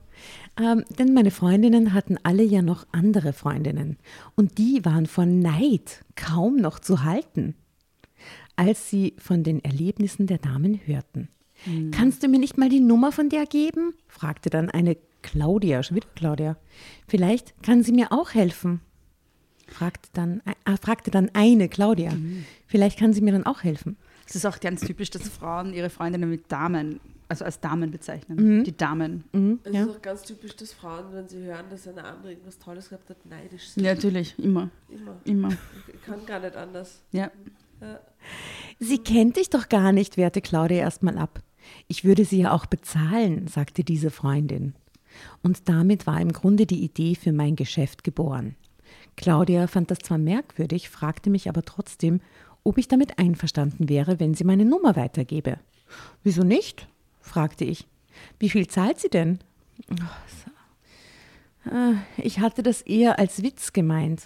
[0.59, 3.97] Ähm, denn meine Freundinnen hatten alle ja noch andere Freundinnen
[4.35, 7.53] und die waren von Neid kaum noch zu halten.
[8.57, 11.29] Als sie von den Erlebnissen der Damen hörten.
[11.91, 13.93] Kannst du mir nicht mal die Nummer von der geben?
[14.07, 16.57] fragte dann eine Claudia, schon wieder Claudia.
[17.07, 18.81] Vielleicht kann sie mir auch helfen.
[19.67, 22.11] Fragte dann, äh, fragte dann eine Claudia.
[22.67, 23.97] Vielleicht kann sie mir dann auch helfen.
[24.27, 28.63] Es ist auch ganz typisch, dass Frauen ihre Freundinnen mit Damen, also als Damen bezeichnen.
[28.63, 29.23] Die Damen.
[29.33, 29.83] Mhm, Es ja.
[29.83, 33.09] ist auch ganz typisch, dass Frauen, wenn sie hören, dass eine andere irgendwas Tolles gehabt
[33.09, 33.83] hat, neidisch sind.
[33.83, 35.19] Ja, natürlich, immer, Immer.
[35.25, 35.49] immer.
[35.93, 37.01] Ich kann gar nicht anders.
[37.11, 37.31] Ja.
[38.79, 41.41] Sie kennt dich doch gar nicht, wehrte Claudia erstmal ab.
[41.87, 44.73] Ich würde sie ja auch bezahlen, sagte diese Freundin.
[45.41, 48.55] Und damit war im Grunde die Idee für mein Geschäft geboren.
[49.15, 52.21] Claudia fand das zwar merkwürdig, fragte mich aber trotzdem,
[52.63, 55.59] ob ich damit einverstanden wäre, wenn sie meine Nummer weitergebe.
[56.23, 56.87] Wieso nicht?
[57.21, 57.87] fragte ich.
[58.39, 59.39] Wie viel zahlt sie denn?
[61.65, 64.23] Ah, Ich hatte das eher als Witz gemeint.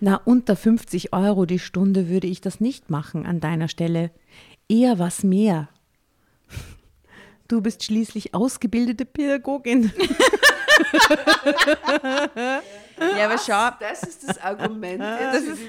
[0.00, 4.10] Na, unter 50 Euro die Stunde würde ich das nicht machen an deiner Stelle.
[4.68, 5.68] Eher was mehr.
[7.48, 9.90] Du bist schließlich ausgebildete Pädagogin.
[13.16, 15.00] ja, aber schau, Das ist das Argument.
[15.00, 15.62] das ist,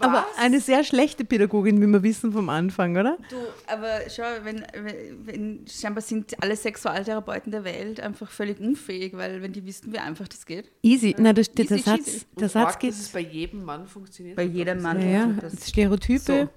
[0.00, 3.16] die- Aber eine sehr schlechte Pädagogin, wie wir wissen vom Anfang, oder?
[3.28, 3.36] du,
[3.66, 9.42] aber schau, wenn, wenn, wenn, scheinbar sind alle Sexualtherapeuten der Welt einfach völlig unfähig, weil
[9.42, 10.70] wenn die wissen, wie einfach das geht.
[10.82, 11.14] Easy.
[11.18, 12.20] Na, das, der, Easy der Satz, cheesy.
[12.36, 12.90] der Und Satz arg, geht.
[12.92, 14.36] dass es bei jedem Mann funktioniert.
[14.36, 15.00] Bei jedem Mann.
[15.02, 16.48] Ja, ja, das- Stereotype.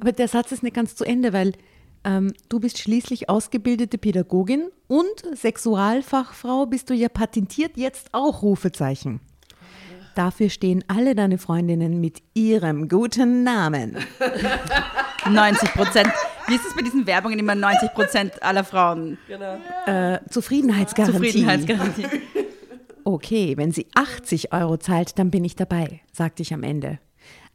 [0.00, 1.52] Aber der Satz ist nicht ganz zu Ende, weil
[2.04, 9.20] ähm, du bist schließlich ausgebildete Pädagogin und Sexualfachfrau bist du ja patentiert jetzt auch Rufezeichen.
[10.18, 13.96] Dafür stehen alle deine Freundinnen mit ihrem guten Namen.
[15.30, 16.08] 90 Prozent.
[16.48, 19.16] Wie ist es bei diesen Werbungen immer 90 Prozent aller Frauen?
[19.28, 19.58] Genau.
[19.86, 21.18] Äh, Zufriedenheitsgarantie.
[21.18, 22.06] Zufriedenheitsgarantie.
[23.04, 26.98] Okay, wenn sie 80 Euro zahlt, dann bin ich dabei, sagte ich am Ende.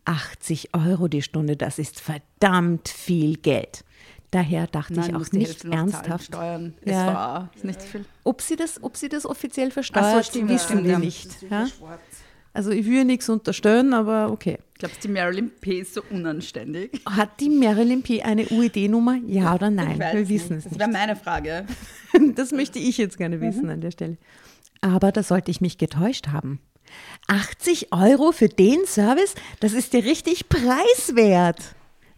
[0.05, 3.83] 80 Euro die Stunde, das ist verdammt viel Geld.
[4.31, 7.11] Daher dachte Nein, ich auch nicht ernsthaft, Steuern, Ja.
[7.11, 8.05] SVA, ist nicht so viel.
[8.23, 10.85] ob sie das, ob sie das offiziell versteuert, so, stimmt, wissen ja.
[10.85, 11.25] wir nicht.
[11.25, 11.67] Ist Ja?
[11.67, 11.99] schwarz.
[12.53, 14.59] Also ich will nichts unterstellen, aber okay.
[14.77, 15.79] Glaubst du, die Marilyn P.
[15.79, 16.91] ist so unanständig?
[17.05, 18.21] Hat die Marilyn P.
[18.21, 19.17] eine UED-Nummer?
[19.25, 19.97] Ja oder nein?
[19.97, 20.65] Wir wissen nicht.
[20.67, 21.65] es Das wäre meine Frage.
[22.35, 24.17] Das möchte ich jetzt gerne wissen an der Stelle.
[24.81, 26.59] Aber da sollte ich mich getäuscht haben.
[27.27, 31.59] 80 Euro für den Service, das ist dir richtig preiswert,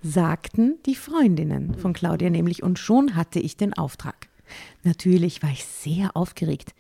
[0.02, 2.62] sagten die Freundinnen von Claudia nämlich.
[2.62, 4.28] Und schon hatte ich den Auftrag.
[4.84, 6.74] Natürlich war ich sehr aufgeregt.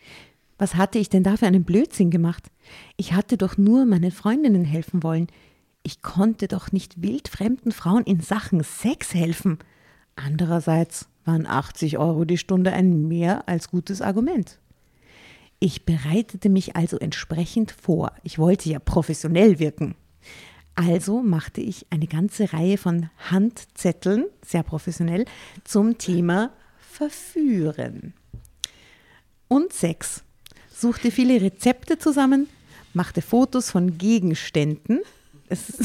[0.57, 2.49] Was hatte ich denn da für einen Blödsinn gemacht?
[2.97, 5.27] Ich hatte doch nur meinen Freundinnen helfen wollen.
[5.83, 9.59] Ich konnte doch nicht wildfremden Frauen in Sachen Sex helfen.
[10.15, 14.59] Andererseits waren 80 Euro die Stunde ein mehr als gutes Argument.
[15.59, 18.11] Ich bereitete mich also entsprechend vor.
[18.23, 19.95] Ich wollte ja professionell wirken.
[20.75, 25.25] Also machte ich eine ganze Reihe von Handzetteln, sehr professionell,
[25.63, 28.13] zum Thema Verführen.
[29.47, 30.24] Und Sex.
[30.85, 32.47] Suchte viele Rezepte zusammen,
[32.93, 35.01] machte Fotos von Gegenständen.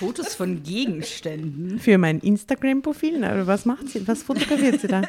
[0.00, 1.78] Fotos von Gegenständen.
[1.78, 3.20] für mein Instagram-Profil.
[3.46, 4.08] Was macht sie?
[4.08, 5.02] Was fotografiert sie da?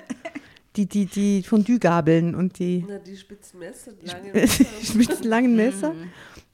[0.75, 4.65] Die, die, die Fondue-Gabeln und die Na, die spitzen Messer, die langen Messer.
[4.93, 5.95] mit langen Messer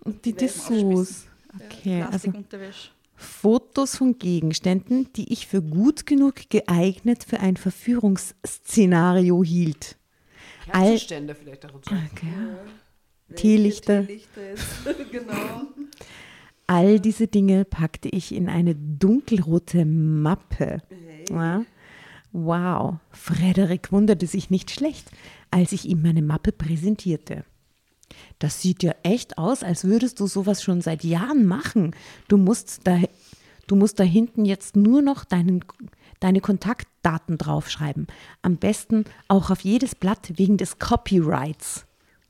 [0.06, 1.26] und die Dessous.
[1.54, 2.32] Okay, also.
[3.16, 9.98] Fotos von Gegenständen, die ich für gut genug geeignet für ein Verführungsszenario hielt.
[10.72, 11.92] All, Kerzenständer vielleicht darunter.
[12.12, 12.28] okay.
[13.28, 14.06] Welche Teelichter.
[14.06, 14.42] Teelichter
[15.12, 15.62] genau.
[16.68, 20.82] All diese Dinge packte ich in eine dunkelrote Mappe.
[21.30, 21.66] Ja.
[22.32, 25.12] Wow, Frederik wunderte sich nicht schlecht,
[25.52, 27.46] als ich ihm meine Mappe präsentierte.
[28.40, 31.96] Das sieht ja echt aus, als würdest du sowas schon seit Jahren machen.
[32.28, 33.00] Du musst da,
[33.68, 35.64] du musst da hinten jetzt nur noch deinen,
[36.24, 38.08] deine Kontaktdaten draufschreiben.
[38.42, 41.86] Am besten auch auf jedes Blatt wegen des Copyrights.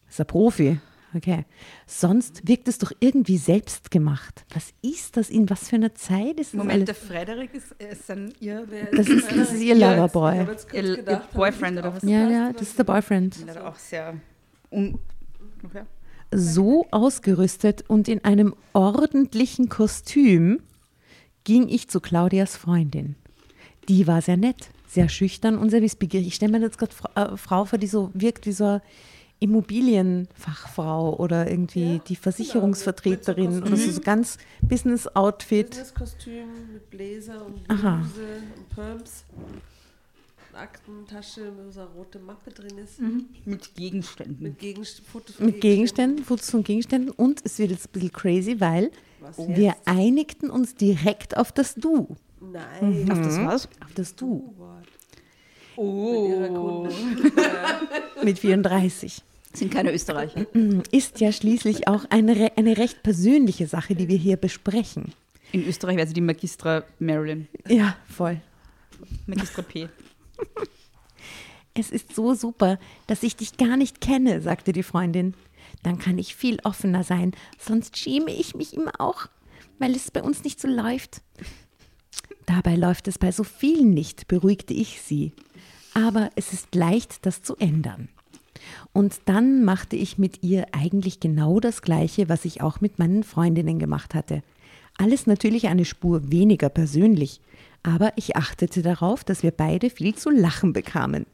[0.09, 0.79] Ist ein Profi.
[1.15, 1.45] Okay.
[1.85, 4.45] Sonst wirkt es doch irgendwie selbst gemacht.
[4.53, 5.29] Was ist das?
[5.29, 6.95] In was für einer Zeit ist das Moment, der?
[6.95, 10.47] Frederik ist, ist dann ihr, Das ist, das ist ihr Loverboy.
[10.73, 12.03] ihr, ihr Boyfriend oder was?
[12.03, 13.37] Ja, ja, das ist der Boyfriend.
[13.45, 14.15] Ja, auch sehr
[14.71, 14.97] un
[15.63, 15.83] okay.
[16.31, 20.61] So ausgerüstet und in einem ordentlichen Kostüm
[21.43, 23.15] ging ich zu Claudias Freundin.
[23.87, 26.27] Die war sehr nett, sehr schüchtern und sehr wissbegierig.
[26.27, 28.81] Ich stelle mir jetzt gerade Fra äh, Frau vor, die so wirkt wie so eine
[29.43, 35.69] Immobilienfachfrau oder irgendwie die Versicherungsvertreterin Mit so oder so, so ganz Business-Outfit.
[35.71, 37.97] Businesskostüm mit Bläser und Aha.
[37.97, 39.25] Bluse und Perms.
[40.53, 43.01] Eine Aktentasche, wo so eine rote Mappe drin ist.
[43.43, 44.43] Mit Gegenständen.
[44.43, 48.13] Mit Gegenst Fotos von Mit Gegenständen, Fotos von Gegenständen und es wird jetzt ein bisschen
[48.13, 52.15] crazy, weil Was wir einigten uns direkt auf das Du.
[52.51, 53.11] Nein.
[53.11, 53.65] Auf das was?
[53.83, 54.87] Auf das Du U-Wort.
[55.75, 56.87] Oh.
[57.23, 57.33] Mit
[58.23, 59.21] mit 34.
[59.53, 60.45] Sind keine Österreicher.
[60.91, 65.13] Ist ja schließlich auch eine, re- eine recht persönliche Sache, die wir hier besprechen.
[65.51, 67.47] In Österreich wäre sie die Magistra Marilyn.
[67.67, 68.41] Ja, voll.
[69.27, 69.87] Magistra P.
[71.75, 72.77] Es ist so super,
[73.07, 75.33] dass ich dich gar nicht kenne, sagte die Freundin.
[75.81, 79.25] Dann kann ich viel offener sein, sonst schäme ich mich immer auch,
[79.79, 81.21] weil es bei uns nicht so läuft.
[82.45, 85.33] Dabei läuft es bei so vielen nicht, beruhigte ich sie.
[85.93, 88.09] Aber es ist leicht, das zu ändern.
[88.93, 93.23] Und dann machte ich mit ihr eigentlich genau das Gleiche, was ich auch mit meinen
[93.23, 94.43] Freundinnen gemacht hatte.
[94.97, 97.41] Alles natürlich eine Spur weniger persönlich,
[97.81, 101.25] aber ich achtete darauf, dass wir beide viel zu lachen bekamen.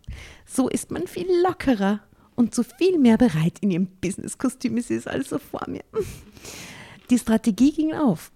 [0.45, 1.99] So ist man viel lockerer
[2.35, 4.77] und so viel mehr bereit in ihrem Businesskostüm.
[4.77, 5.83] Es ist also vor mir.
[7.09, 8.31] Die Strategie ging auf.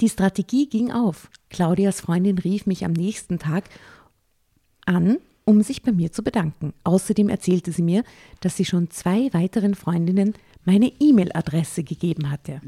[0.00, 1.30] Die Strategie ging auf.
[1.50, 3.64] Claudias Freundin rief mich am nächsten Tag
[4.86, 6.72] an, um sich bei mir zu bedanken.
[6.84, 8.04] Außerdem erzählte sie mir,
[8.40, 10.34] dass sie schon zwei weiteren Freundinnen
[10.64, 12.60] meine E-Mail-Adresse gegeben hatte.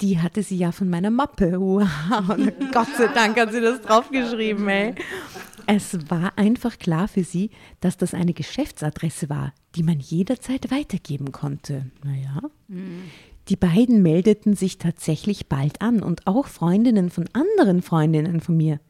[0.00, 1.58] Die hatte sie ja von meiner Mappe.
[1.60, 2.36] Wow,
[2.72, 4.94] Gott sei Dank hat sie das draufgeschrieben, ey.
[5.66, 7.50] Es war einfach klar für sie,
[7.80, 11.90] dass das eine Geschäftsadresse war, die man jederzeit weitergeben konnte.
[12.04, 12.40] Naja.
[13.48, 18.80] Die beiden meldeten sich tatsächlich bald an und auch Freundinnen von anderen Freundinnen von mir.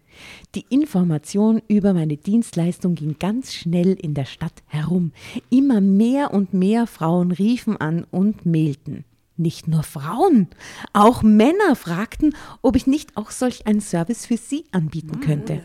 [0.55, 5.13] Die Information über meine Dienstleistung ging ganz schnell in der Stadt herum.
[5.51, 9.05] Immer mehr und mehr Frauen riefen an und mailten.
[9.37, 10.49] Nicht nur Frauen,
[10.95, 15.61] auch Männer fragten, ob ich nicht auch solch einen Service für sie anbieten könnte.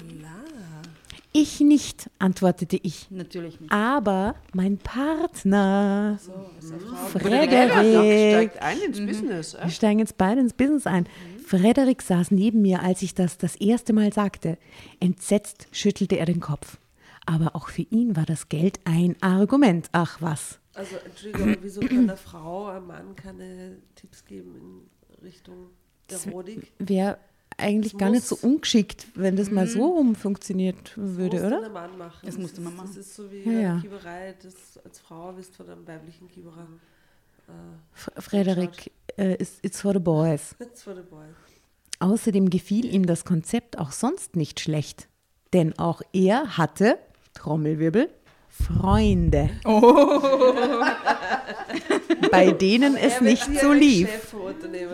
[1.33, 3.09] Ich nicht, antwortete ich.
[3.09, 3.71] Natürlich nicht.
[3.71, 9.53] Aber mein Partner, Ja, Frederik, steigt ein ins Business.
[9.53, 9.63] Äh?
[9.63, 11.07] wir steigen jetzt beide ins Business ein.
[11.45, 14.57] Frederik saß neben mir, als ich das das erste Mal sagte.
[14.99, 16.77] Entsetzt schüttelte er den Kopf.
[17.25, 19.87] Aber auch für ihn war das Geld ein Argument.
[19.93, 20.59] Ach was.
[20.73, 25.69] Also, Entschuldigung, wieso kann eine Frau einem Mann keine Tipps geben in Richtung
[26.09, 26.71] Erotik?
[26.79, 27.17] Wäre
[27.61, 31.69] eigentlich Das gar nicht so ungeschickt, wenn das mal so rum funktioniert würde, muss oder?
[31.69, 32.25] Mann machen.
[32.25, 32.87] Das musste man machen.
[32.87, 33.79] Das ist so wie Ja, ja.
[33.81, 36.67] Kieberei, das als Frau bist von einem weiblichen Kieberer.
[37.95, 40.55] F- Frederik, äh, it's, it's for the boys.
[40.59, 41.25] That's for the boy.
[41.99, 45.07] Außerdem gefiel ihm das Konzept auch sonst nicht schlecht.
[45.53, 46.97] Denn auch er hatte,
[47.33, 48.09] Trommelwirbel,
[48.49, 49.49] Freunde.
[52.29, 54.33] Bei denen es Er wird nicht so lief.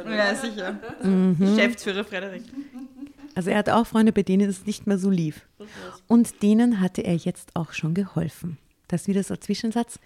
[0.07, 0.79] Ja, sicher.
[1.39, 2.43] Geschäftsführer Frederik.
[3.35, 5.41] Also er hatte auch Freunde, bei denen es nicht mehr so lief.
[6.07, 8.57] Und denen hatte er jetzt auch schon geholfen.
[8.87, 9.99] Das wieder so ein Zwischensatz.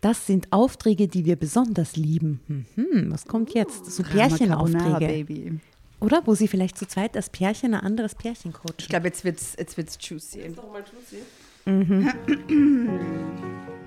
[0.00, 2.40] Das sind Aufträge, die wir besonders lieben.
[2.74, 3.86] Mhm, was kommt jetzt?
[3.86, 5.06] So Pärchenaufträge.
[5.06, 5.60] Baby.
[6.00, 6.22] Oder?
[6.26, 8.88] Wo sie vielleicht zu zweit als Pärchen ein anderes Pärchen Ich coachen.
[8.88, 10.40] glaube, jetzt wird's, jetzt wird's juicy.
[10.40, 11.22] Jetzt noch mal Lucy.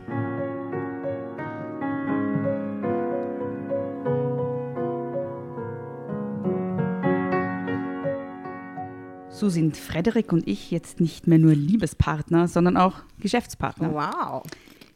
[9.37, 13.93] So sind Frederik und ich jetzt nicht mehr nur Liebespartner, sondern auch Geschäftspartner.
[13.93, 14.43] Wow.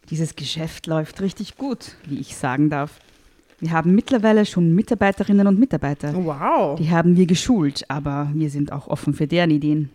[0.09, 2.99] Dieses Geschäft läuft richtig gut, wie ich sagen darf.
[3.59, 6.13] Wir haben mittlerweile schon Mitarbeiterinnen und Mitarbeiter.
[6.15, 6.79] Wow.
[6.79, 9.89] Die haben wir geschult, aber wir sind auch offen für deren Ideen.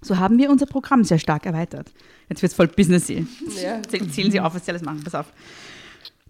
[0.00, 1.92] So haben wir unser Programm sehr stark erweitert.
[2.28, 3.26] Jetzt wird es voll businessy.
[3.60, 3.80] Ja.
[3.80, 5.02] Zäh- Zählen Sie auf, was Sie alles machen.
[5.02, 5.26] Pass auf.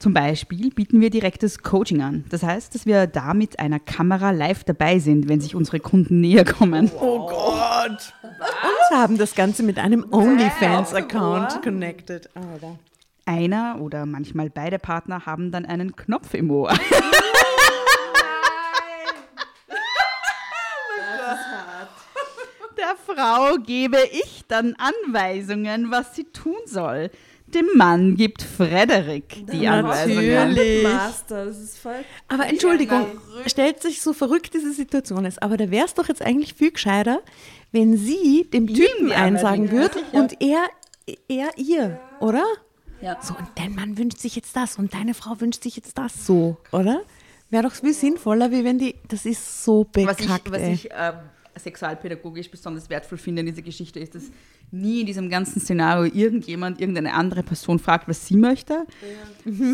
[0.00, 2.24] Zum Beispiel bieten wir direktes Coaching an.
[2.30, 6.22] Das heißt, dass wir da mit einer Kamera live dabei sind, wenn sich unsere Kunden
[6.22, 6.90] näher kommen.
[6.98, 8.14] Oh Gott.
[8.22, 12.30] Und haben das Ganze mit einem OnlyFans-Account connected.
[12.34, 12.78] Alter.
[13.26, 16.72] Einer oder manchmal beide Partner haben dann einen Knopf im Ohr.
[22.78, 27.10] Der Frau gebe ich dann Anweisungen, was sie tun soll.
[27.54, 30.34] Dem Mann gibt Frederik die Anweisungen.
[30.34, 30.82] Natürlich.
[30.84, 32.04] Master, das ist voll.
[32.28, 33.06] Aber Entschuldigung,
[33.46, 36.70] stellt sich so verrückt diese Situation ist, aber da wäre es doch jetzt eigentlich viel
[36.70, 37.22] gescheiter,
[37.72, 40.64] wenn sie dem Typen einsagen Anweisung, würde und er,
[41.28, 42.44] er ihr, oder?
[43.00, 43.18] Ja.
[43.22, 46.26] So, und dein Mann wünscht sich jetzt das und deine Frau wünscht sich jetzt das
[46.26, 47.02] so, oder?
[47.48, 50.88] Wäre doch viel sinnvoller, wie wenn die, das ist so Was bekackt, ich, was ich
[50.96, 51.14] ähm,
[51.58, 54.30] sexualpädagogisch besonders wertvoll finde in dieser Geschichte ist, dass
[54.72, 58.86] nie in diesem ganzen Szenario irgendjemand, irgendeine andere Person fragt, was sie möchte,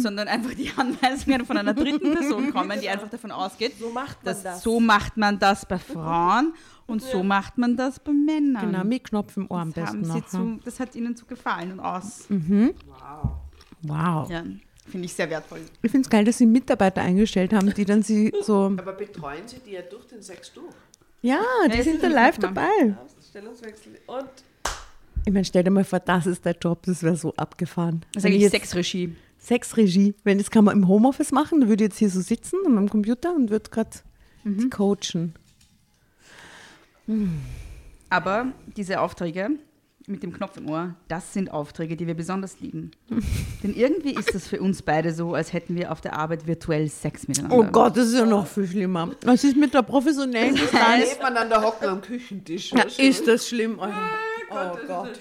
[0.01, 4.25] sondern einfach die Anweisungen von einer dritten Person kommen, die einfach davon ausgeht, So macht
[4.25, 4.63] man dass das.
[4.63, 6.55] so macht man das bei Frauen
[6.87, 8.71] und so macht man das bei Männern.
[8.73, 10.57] Genau, mit Knopf im Ohr am das, haben besten sie noch.
[10.59, 12.27] zu, das hat ihnen zu gefallen und aus.
[13.83, 14.31] Wow.
[14.31, 14.43] Ja,
[14.89, 15.61] finde ich sehr wertvoll.
[15.83, 18.65] Ich finde es geil, dass sie Mitarbeiter eingestellt haben, die dann sie so.
[18.77, 20.73] Aber betreuen Sie die ja durch den Sex durch?
[21.23, 21.41] Ja,
[21.71, 22.97] die Ja, sind da live dabei.
[23.29, 23.99] Stellungswechsel.
[24.07, 24.25] Und
[25.27, 28.03] Ich meine, stell dir mal vor, das ist der Job, das wäre so abgefahren.
[28.15, 29.15] Das ist eigentlich jetzt- Sexregie.
[29.39, 30.15] Sexregie.
[30.25, 32.75] Wenn das kann man im Homeoffice machen, dann würde ich jetzt hier so sitzen an
[32.75, 33.91] meinem Computer und würde gerade
[34.45, 34.71] Mhm.
[34.71, 35.35] coachen.
[38.11, 38.47] Aber
[38.77, 39.51] diese Aufträge
[40.09, 42.93] mit dem Knopf im Ohr, das sind Aufträge, die wir besonders lieben.
[43.65, 46.89] Denn irgendwie ist es für uns beide so, als hätten wir auf der Arbeit virtuell
[46.89, 47.57] Sex miteinander.
[47.57, 49.11] Oh Gott, das ist ja noch viel schlimmer.
[49.25, 51.05] Was ist mit der professionellen Distanz?
[51.13, 52.73] Nebeneinander hocken am Küchentisch.
[52.73, 53.97] Ja, ist das schlimm, Alter.
[54.51, 55.21] Oh Gott.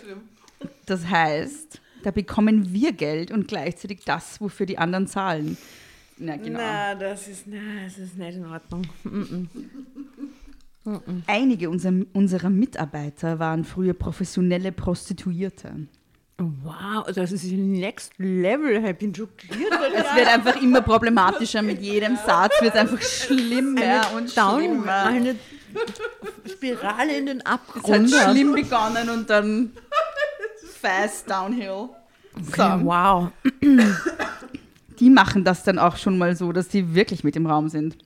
[0.85, 5.57] Das heißt, da bekommen wir Geld und gleichzeitig das, wofür die anderen zahlen.
[6.17, 6.59] Na, genau.
[6.59, 8.87] Na, das ist, na, das ist nicht in Ordnung.
[11.27, 15.87] Einige unserer, unserer Mitarbeiter waren früher professionelle Prostituierte.
[16.39, 18.83] Oh, Wow, das ist next level.
[18.85, 19.71] Ich bin schockiert.
[19.95, 25.05] Es wird einfach immer problematischer mit jedem Satz, wird einfach schlimmer und Down, schlimmer.
[25.05, 25.35] eine
[26.51, 28.09] Spirale in den Es hat Abgrund.
[28.09, 29.71] schlimm begonnen und dann
[30.81, 31.89] fast downhill.
[32.49, 33.29] Okay, wow.
[34.99, 37.97] Die machen das dann auch schon mal so, dass sie wirklich mit im Raum sind.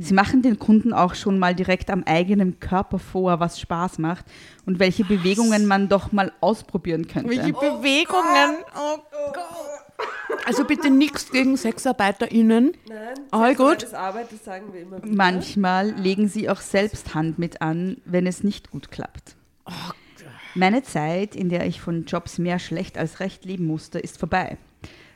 [0.00, 4.24] Sie machen den Kunden auch schon mal direkt am eigenen Körper vor, was Spaß macht
[4.64, 7.30] und welche Bewegungen man doch mal ausprobieren könnte.
[7.30, 8.56] Welche Bewegungen.
[8.74, 9.15] Oh Gott.
[10.46, 12.72] Also bitte nichts gegen SexarbeiterInnen.
[12.88, 13.82] nein, All gut.
[13.82, 15.12] Das Arbeit, das sagen wir immer wieder.
[15.14, 19.34] Manchmal legen sie auch selbst Hand mit an, wenn es nicht gut klappt.
[20.54, 24.56] Meine Zeit, in der ich von Jobs mehr schlecht als recht leben musste, ist vorbei.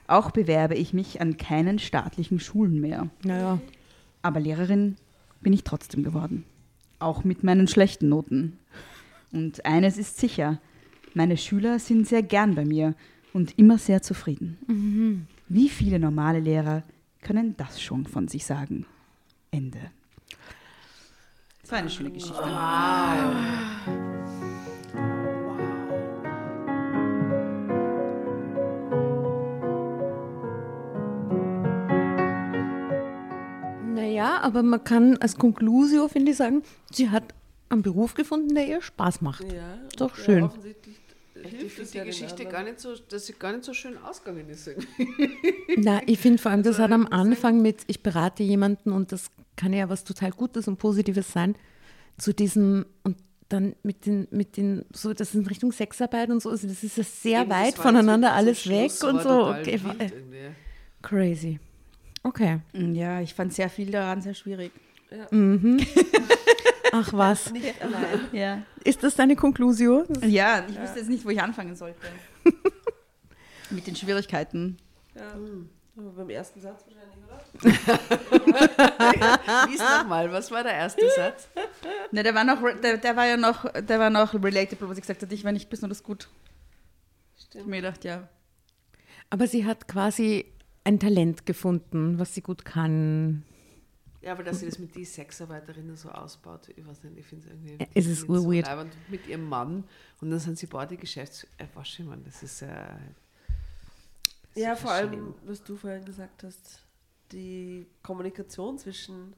[0.08, 3.08] Auch bewerbe ich mich an keinen staatlichen Schulen mehr.
[3.22, 3.60] Naja.
[4.22, 4.96] Aber Lehrerin
[5.40, 6.44] bin ich trotzdem geworden.
[6.98, 8.58] Auch mit meinen schlechten Noten.
[9.30, 10.58] Und eines ist sicher,
[11.14, 12.94] meine Schüler sind sehr gern bei mir
[13.32, 15.26] und immer sehr zufrieden.
[15.48, 16.82] Wie viele normale Lehrer
[17.22, 18.86] können das schon von sich sagen?
[19.50, 19.90] Ende.
[21.62, 22.40] Das war eine schöne Geschichte.
[33.94, 37.34] Naja, aber man kann als Conclusio, finde ich, sagen, sie hat
[37.68, 39.44] einen Beruf gefunden, der ihr Spaß macht.
[39.44, 40.42] Ja, Doch ja, schön.
[40.44, 40.99] Offensichtlich Ich
[41.48, 43.96] hilft finde es die ja Geschichte gar nicht so, dass sie gar nicht so schön
[43.98, 44.70] ausgegangen ist.
[45.76, 49.30] Na, ich finde vor allem, das hat am Anfang mit, ich berate jemanden und das
[49.56, 51.54] kann ja was total Gutes und Positives sein,
[52.18, 53.16] zu diesem und
[53.48, 56.84] dann mit den, mit den, so, das ist in Richtung Sexarbeit und so, also das
[56.84, 59.28] ist ja sehr Eben, das weit war voneinander alles weg und so.
[59.28, 60.50] war Okay, wild äh,
[61.02, 61.58] crazy.
[62.22, 62.60] Okay.
[62.72, 64.72] Ja, ich fand sehr viel daran sehr schwierig.
[66.92, 67.50] Ach was.
[67.52, 68.20] Nicht allein.
[68.32, 70.04] Ja, Ist das deine Conclusio?
[70.22, 71.98] ja ich wusste jetzt nicht, wo ich anfangen sollte.
[73.70, 74.78] Mit den Schwierigkeiten.
[75.14, 75.32] Ja.
[75.96, 77.40] Aber beim ersten Satz wahrscheinlich, oder?
[79.68, 81.48] Lies nochmal, was war der erste Satz?
[82.10, 85.00] Ne, der war noch, der, der war ja noch, der war noch relatable, wo sie
[85.02, 86.28] gesagt hat, ich war nicht besonders gut.
[87.36, 87.66] Ich Stimmt.
[87.66, 88.28] mir gedacht, ja.
[89.28, 90.46] Aber sie hat quasi
[90.84, 93.44] ein Talent gefunden, was sie gut kann.
[94.22, 97.46] Ja, aber dass sie das mit den Sexarbeiterinnen so ausbaut, ich weiß nicht, ich finde
[97.46, 98.66] es irgendwie Es ist nicht urweird.
[98.66, 98.92] leibend.
[99.08, 99.84] mit ihrem Mann
[100.20, 101.46] und dann sind sie beide Geschäfts...
[101.56, 102.68] Äh, Mann, das ist äh,
[104.54, 105.34] Ja, vor allem, schlimm.
[105.46, 106.82] was du vorhin gesagt hast,
[107.32, 109.32] die Kommunikation zwischen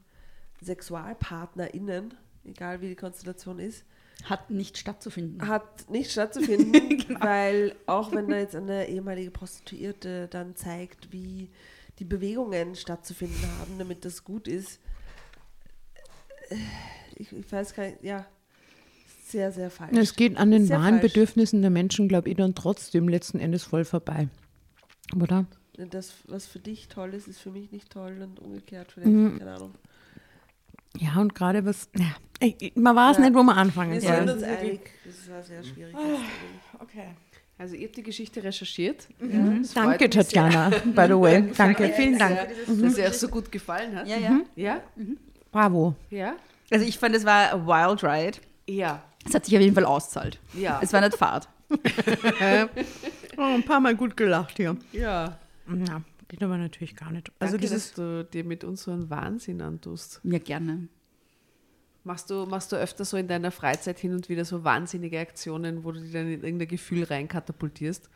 [0.61, 2.13] SexualpartnerInnen,
[2.45, 3.85] egal wie die Konstellation ist,
[4.25, 5.47] Hat nicht stattzufinden.
[5.47, 11.49] hat nicht stattzufinden, weil auch wenn da jetzt eine ehemalige Prostituierte dann zeigt, wie
[11.99, 14.79] die Bewegungen stattzufinden haben, damit das gut ist,
[17.15, 18.25] ich, ich weiß gar nicht, ja,
[19.27, 19.97] sehr, sehr falsch.
[19.97, 21.13] Es geht an den Sehr wahren falsch.
[21.13, 24.27] Bedürfnissen der Menschen, glaube ich, dann trotzdem letzten Endes voll vorbei.
[25.15, 25.45] Oder?
[25.75, 29.39] Das, was für dich toll ist, ist für mich nicht toll und umgekehrt vielleicht, Mhm.
[29.39, 29.73] keine Ahnung.
[30.97, 31.89] Ja, und gerade was.
[31.97, 33.23] Ja, ich- man weiß Ja.
[33.23, 34.15] nicht, wo man anfangen Wir soll.
[34.17, 35.95] sind uns einig, das war sehr schwierig.
[35.95, 37.15] jetzt Okay.
[37.57, 39.07] Also ich habe die Geschichte recherchiert.
[39.19, 40.09] Das freut Danke, sehr.
[40.09, 41.51] Tatjana, by the way.
[41.55, 42.39] Danke, vielen Dank.
[42.67, 44.07] Dass ihr euch so gut gefallen hat.
[44.07, 44.41] Ja, ja.
[44.55, 44.81] Ja?
[45.51, 45.95] Bravo.
[46.09, 46.35] Ja?
[46.71, 48.37] Also ich fand, es war a wild ride.
[48.67, 49.03] Ja.
[49.25, 50.39] Es hat sich auf jeden Fall auszahlt.
[50.53, 50.79] Ja.
[50.81, 51.47] Es war nicht Fahrt.
[53.35, 54.77] Oh, ein paar Mal gut gelacht hier.
[54.91, 55.37] ja.
[55.87, 57.31] Ja, geht aber natürlich gar nicht.
[57.39, 57.87] Also Danke, dieses.
[57.87, 60.19] dass du dir mit uns so einen Wahnsinn antust.
[60.23, 60.87] Ja, gerne.
[62.05, 65.85] Machst du, machst du öfter so in deiner Freizeit hin und wieder so wahnsinnige Aktionen,
[65.85, 68.09] wo du dich dann in irgendein Gefühl reinkatapultierst?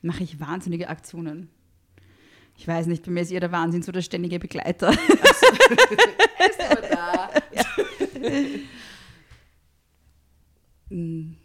[0.00, 1.48] Mache ich wahnsinnige Aktionen.
[2.56, 4.92] Ich weiß nicht, bei mir ist ihr der Wahnsinn so der ständige Begleiter.
[10.88, 11.36] Hm.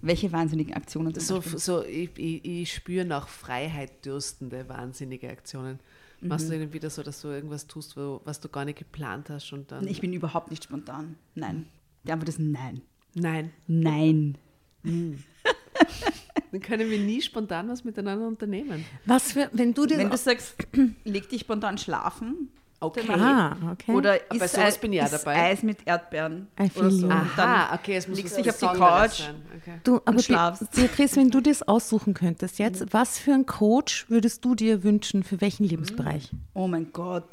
[0.00, 1.18] Welche wahnsinnigen Aktionen?
[1.18, 5.80] So, so ich, ich, ich spüre nach Freiheit dürstende wahnsinnige Aktionen.
[6.28, 9.30] Machst du irgendwie das so, dass du irgendwas tust, wo, was du gar nicht geplant
[9.30, 9.86] hast und dann.
[9.86, 11.16] Ich bin überhaupt nicht spontan.
[11.34, 11.66] Nein.
[12.04, 12.82] Die Antwort ist nein.
[13.14, 13.52] Nein.
[13.66, 14.38] Nein.
[14.82, 18.84] Dann können wir nie spontan was miteinander unternehmen.
[19.06, 19.98] Was für, wenn du das.
[19.98, 20.56] Wenn du sagst,
[21.04, 22.50] leg dich spontan schlafen.
[22.86, 23.08] Okay.
[23.12, 23.92] ah, okay.
[23.92, 25.36] Oder bei ist, sowas Ei- bin ich ja dabei.
[25.50, 26.48] Eis mit Erdbeeren.
[26.60, 27.08] I feel Oder so.
[27.10, 29.22] Aha, okay, es muss legst was dich auf die Couch.
[29.56, 29.80] Okay.
[29.84, 30.70] Du, aber schlafst.
[30.72, 35.22] Beatrice, wenn du das aussuchen könntest jetzt, was für einen Coach würdest du dir wünschen,
[35.24, 36.30] für welchen Lebensbereich?
[36.54, 37.28] Oh mein Gott.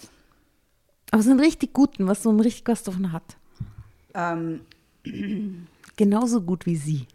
[1.11, 3.37] Aber so einen richtig guten, was so ein richtig was davon hat.
[4.13, 4.61] Ähm,
[5.97, 7.05] Genauso gut wie sie,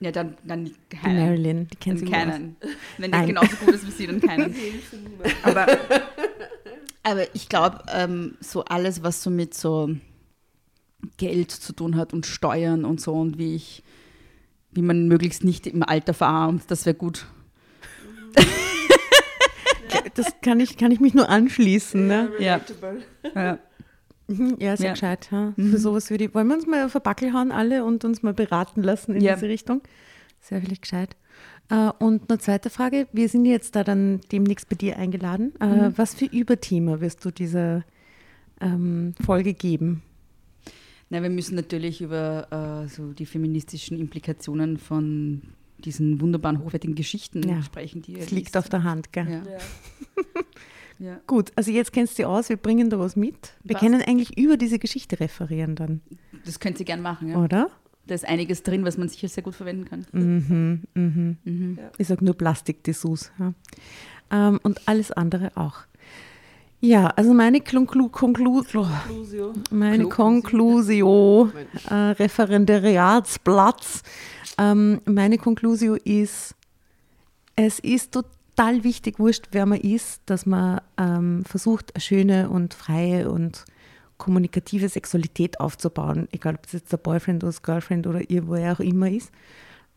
[0.00, 1.16] ja, dann, dann die keinen.
[1.18, 1.68] Marilyn.
[1.68, 2.56] Die kennt Dann sie keinen.
[2.98, 3.26] Wenn Nein.
[3.26, 4.54] der genauso gut ist wie sie, dann keinen.
[5.42, 5.66] aber,
[7.04, 9.90] aber ich glaube, ähm, so alles, was so mit so
[11.18, 13.82] Geld zu tun hat und Steuern und so und wie ich,
[14.72, 17.26] wie man möglichst nicht im Alter verarmt, das wäre gut.
[20.14, 22.06] Das kann ich, kann ich mich nur anschließen.
[22.06, 22.30] Ne?
[22.38, 22.60] Ja.
[23.34, 23.58] Ja.
[24.28, 24.92] Mhm, Ja, sehr Ja.
[24.92, 25.28] gescheit.
[25.32, 25.52] Ja.
[25.56, 26.34] Für sowas würde ich.
[26.34, 29.22] Wollen wir uns mal auf den Backel hauen, alle, und uns mal beraten lassen in
[29.22, 29.34] Ja.
[29.34, 29.82] diese Richtung?
[30.40, 31.16] Sehr vielleicht gescheit.
[31.70, 35.54] Äh, Und eine zweite Frage: Wir sind jetzt da dann demnächst bei dir eingeladen.
[35.60, 37.84] Äh, Was für Überthema wirst du dieser
[38.60, 40.02] ähm, Folge geben?
[41.10, 45.42] Na, wir müssen natürlich über äh, so die feministischen Implikationen von
[45.78, 47.62] diesen wunderbaren, hochwertigen Geschichten Ja.
[47.62, 48.56] sprechen, die ihr Das liegt liest.
[48.56, 49.26] auf der Hand, gell?
[49.28, 49.42] Ja.
[49.50, 49.58] Ja.
[51.00, 51.20] Ja.
[51.26, 53.52] Gut, also jetzt kennst du dich aus, wir bringen da was mit.
[53.64, 53.80] Wir Was?
[53.82, 56.00] können eigentlich über diese Geschichte referieren dann,
[56.46, 57.28] Das könnt ihr gern machen.
[57.30, 57.36] Ja.
[57.42, 57.68] oder?
[58.06, 60.06] Da ist einiges drin, was man sicher sehr gut verwenden kann.
[60.12, 61.36] Mhm, mhm.
[61.44, 61.78] Mhm.
[61.96, 63.32] Ich sage nur Plastikdessous.
[63.38, 63.54] Ja.
[64.30, 65.76] Ähm, und alles andere auch.
[66.80, 69.54] Ja, also meine Konklu Konklu Conclusio.
[69.70, 71.48] meine Konklusio.
[71.48, 74.02] Conclusio, äh, Referendariatsplatz.
[74.58, 76.54] Ähm, meine Conclusio ist,
[77.56, 82.74] es ist total wichtig, wurscht, wer man ist, dass man ähm, versucht, eine schöne und
[82.74, 83.64] freie und
[84.24, 88.54] kommunikative Sexualität aufzubauen, egal ob es jetzt der Boyfriend oder das Girlfriend oder ihr, wo
[88.54, 89.30] er auch immer ist.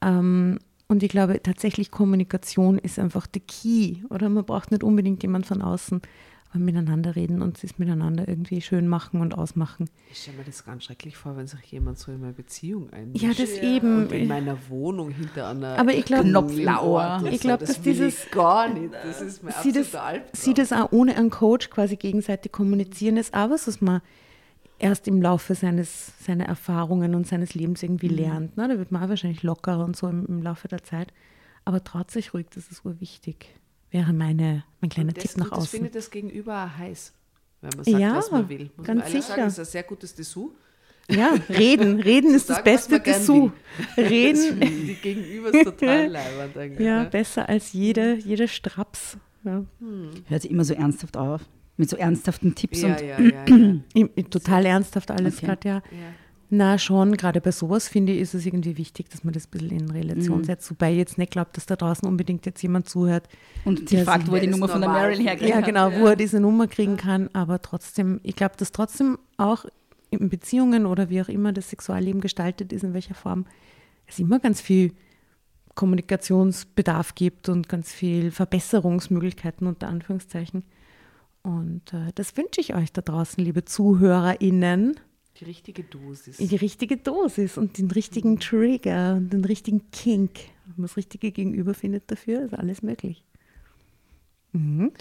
[0.01, 0.59] Ähm,
[0.89, 3.97] und ich glaube tatsächlich, Kommunikation ist einfach der Key.
[4.09, 6.01] Oder man braucht nicht unbedingt jemand von außen,
[6.53, 9.89] miteinander reden und es miteinander irgendwie schön machen und ausmachen.
[10.11, 13.23] Ich stelle mir das ganz schrecklich vor, wenn sich jemand so in meine Beziehung einmischt.
[13.23, 14.03] Ja, das eben.
[14.03, 17.27] Und in meiner Wohnung hinter einer Aber ich glaub- Knopf im lauert Ohr.
[17.27, 17.47] und Ich so.
[17.49, 18.93] glaub, das dass dieses- ich gar nicht.
[18.93, 19.95] Das ist mir sie das,
[20.33, 24.01] sie das auch ohne einen Coach quasi gegenseitig kommunizieren, ist auch was, was man
[24.79, 28.57] erst im Laufe seines, seiner Erfahrungen und seines Lebens irgendwie lernt.
[28.57, 28.67] Ne?
[28.67, 31.11] Da wird man auch wahrscheinlich lockerer und so im, im Laufe der Zeit.
[31.65, 33.47] Aber traut sich ruhig, das ist urwichtig.
[33.91, 35.69] Wäre meine, mein kleiner das, Tipp nach das außen.
[35.69, 37.13] findet das Gegenüber heiß,
[37.61, 38.69] wenn man sagt, Ja, was man will.
[38.75, 39.21] Muss ganz man sicher.
[39.23, 40.51] sagen, das ist ein sehr gutes Dessous.
[41.09, 41.99] Ja, reden.
[42.01, 43.51] Reden ist das sagen, was beste Dessous.
[43.95, 46.85] Das Reden, ich die Gegenüber ist total leibend eigentlich.
[46.85, 47.09] ja, ne?
[47.09, 49.17] besser als jede, jede Straps.
[49.45, 49.63] Ja.
[50.27, 51.41] Hört sich immer so ernsthaft auf.
[51.77, 53.45] Mit so ernsthaften Tipps Ja, und ja, ja, ja.
[53.93, 55.45] Im- Total ernsthaft alles Okay.
[55.45, 55.81] gerade, ja.
[56.49, 56.57] Ja.
[56.57, 59.51] Na schon, gerade bei sowas finde ich, ist es irgendwie wichtig, dass man das ein
[59.51, 60.43] bisschen in Relation Mhm.
[60.45, 60.69] setzt.
[60.71, 63.27] Wobei ich jetzt nicht glaubt, dass da draußen unbedingt jetzt jemand zuhört.
[63.65, 65.49] und Ja, sich fragt, wo er die Nummer von der Marilyn herkriegt.
[65.49, 67.29] Ja, genau, wo er diese Nummer kriegen kann.
[67.33, 69.65] Aber trotzdem, ich glaube, dass trotzdem auch
[70.09, 73.45] in Beziehungen oder wie auch immer das Sexualleben gestaltet ist, in welcher Form,
[74.05, 74.93] es immer ganz viel
[75.75, 80.63] Kommunikationsbedarf gibt und ganz viel Verbesserungsmöglichkeiten unter Anführungszeichen.
[81.43, 84.99] Und äh, das wünsche ich euch da draußen, liebe ZuhörerInnen.
[85.39, 86.37] Die richtige Dosis.
[86.37, 90.31] Die richtige Dosis und den richtigen Trigger und den richtigen Kink.
[90.65, 93.23] Wenn man das richtige Gegenüber findet dafür, ist alles möglich.
[94.53, 94.91] Mhm.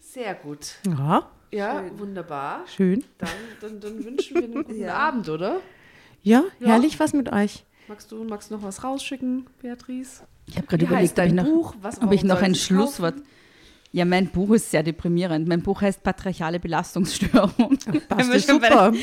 [0.00, 0.74] Sehr gut.
[0.86, 2.66] Ja, Ja, wunderbar.
[2.66, 3.04] schön.
[3.18, 3.28] Dann,
[3.60, 4.94] dann, dann wünschen wir einen guten Ja.
[4.96, 5.60] Abend, oder?
[6.22, 6.68] Ja, Ja.
[6.68, 7.64] herrlich was mit euch.
[7.88, 10.22] Magst du, magst du noch was rausschicken, Beatrice?
[10.46, 11.74] Ich habe gerade überlegt, ob ich noch, Buch?
[11.80, 13.16] Was, ob ich noch ein Schlusswort.
[13.16, 13.28] kaufen?
[13.94, 15.46] Ja, mein Buch ist sehr deprimierend.
[15.46, 17.78] Mein Buch heißt Patriarchale Belastungsstörung.
[18.08, 18.92] Passt super.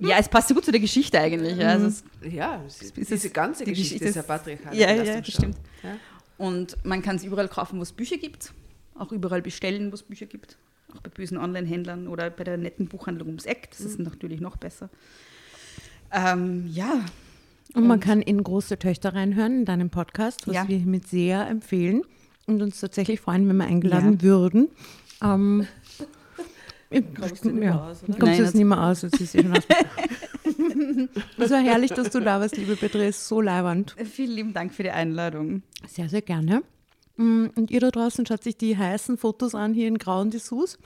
[0.00, 1.56] Ja, es passt so gut zu der Geschichte eigentlich.
[1.56, 4.26] Ja, also es, Ja, es ist, diese es- ganze die Geschichte Geschichte ist ja ist-
[4.26, 4.76] patriarchal.
[4.76, 5.56] ja, ja, das stimmt.
[5.84, 5.96] Ja.
[6.38, 8.52] Und man kann es überall kaufen, wo es Bücher gibt.
[8.96, 10.56] Auch überall bestellen, wo es Bücher gibt.
[10.92, 13.68] Auch bei bösen Online-Händlern oder bei der netten Buchhandlung ums Eck.
[13.70, 14.90] Das ist natürlich noch besser.
[16.12, 17.04] Ähm, ja,
[17.74, 20.66] Und man kann in große Töchter reinhören in deinem Podcast, was Ja.
[20.68, 22.02] wir hiermit sehr empfehlen
[22.46, 24.22] und uns tatsächlich freuen, wenn wir eingeladen Ja.
[24.22, 24.68] würden.
[25.22, 25.66] Ähm,
[27.18, 28.18] Kommst du nicht mehr ja, aus, oder?
[28.18, 29.62] kommst das- nicht mehr aus, jetzt ist sie schon aus.
[31.38, 33.96] Es war herrlich, dass du da warst, liebe Beatrice, so leiwand.
[34.12, 35.62] vielen lieben Dank für die Einladung.
[35.88, 36.62] Sehr, sehr gerne.
[37.16, 40.78] Mm, Und ihr da draußen schaut sich die heißen Fotos an hier in grauen Dessous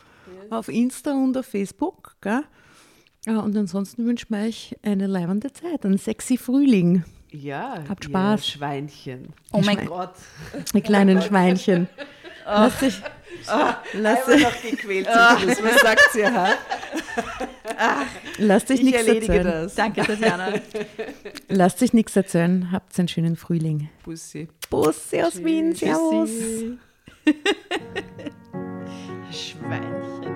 [0.50, 2.14] auf Insta und auf Facebook.
[2.20, 2.42] Gell?
[3.26, 7.04] Ja, und ansonsten wünschen wir euch eine leibende Zeit, einen sexy Frühling.
[7.30, 8.46] Ja, Habt ihr Spaß.
[8.48, 9.32] Schweinchen.
[9.52, 10.14] Oh mein Schwein- Gott.
[10.74, 11.88] Die kleinen Schweinchen.
[12.44, 13.02] Lasst euch,
[13.94, 15.58] Lass, Einfach noch gequält Schluss.
[15.62, 16.48] Was sagt sie, ha?
[18.38, 19.44] lasst euch Ich nichts erzählen.
[19.44, 19.74] das.
[19.74, 20.54] Danke, Tatjana.
[21.48, 22.70] Lasst euch nichts erzählen.
[22.72, 23.90] Habt einen schönen Frühling.
[24.04, 24.48] Bussi.
[24.70, 25.74] Bussi aus Wien.
[25.74, 26.30] Servus.
[29.30, 30.35] Schweinchen.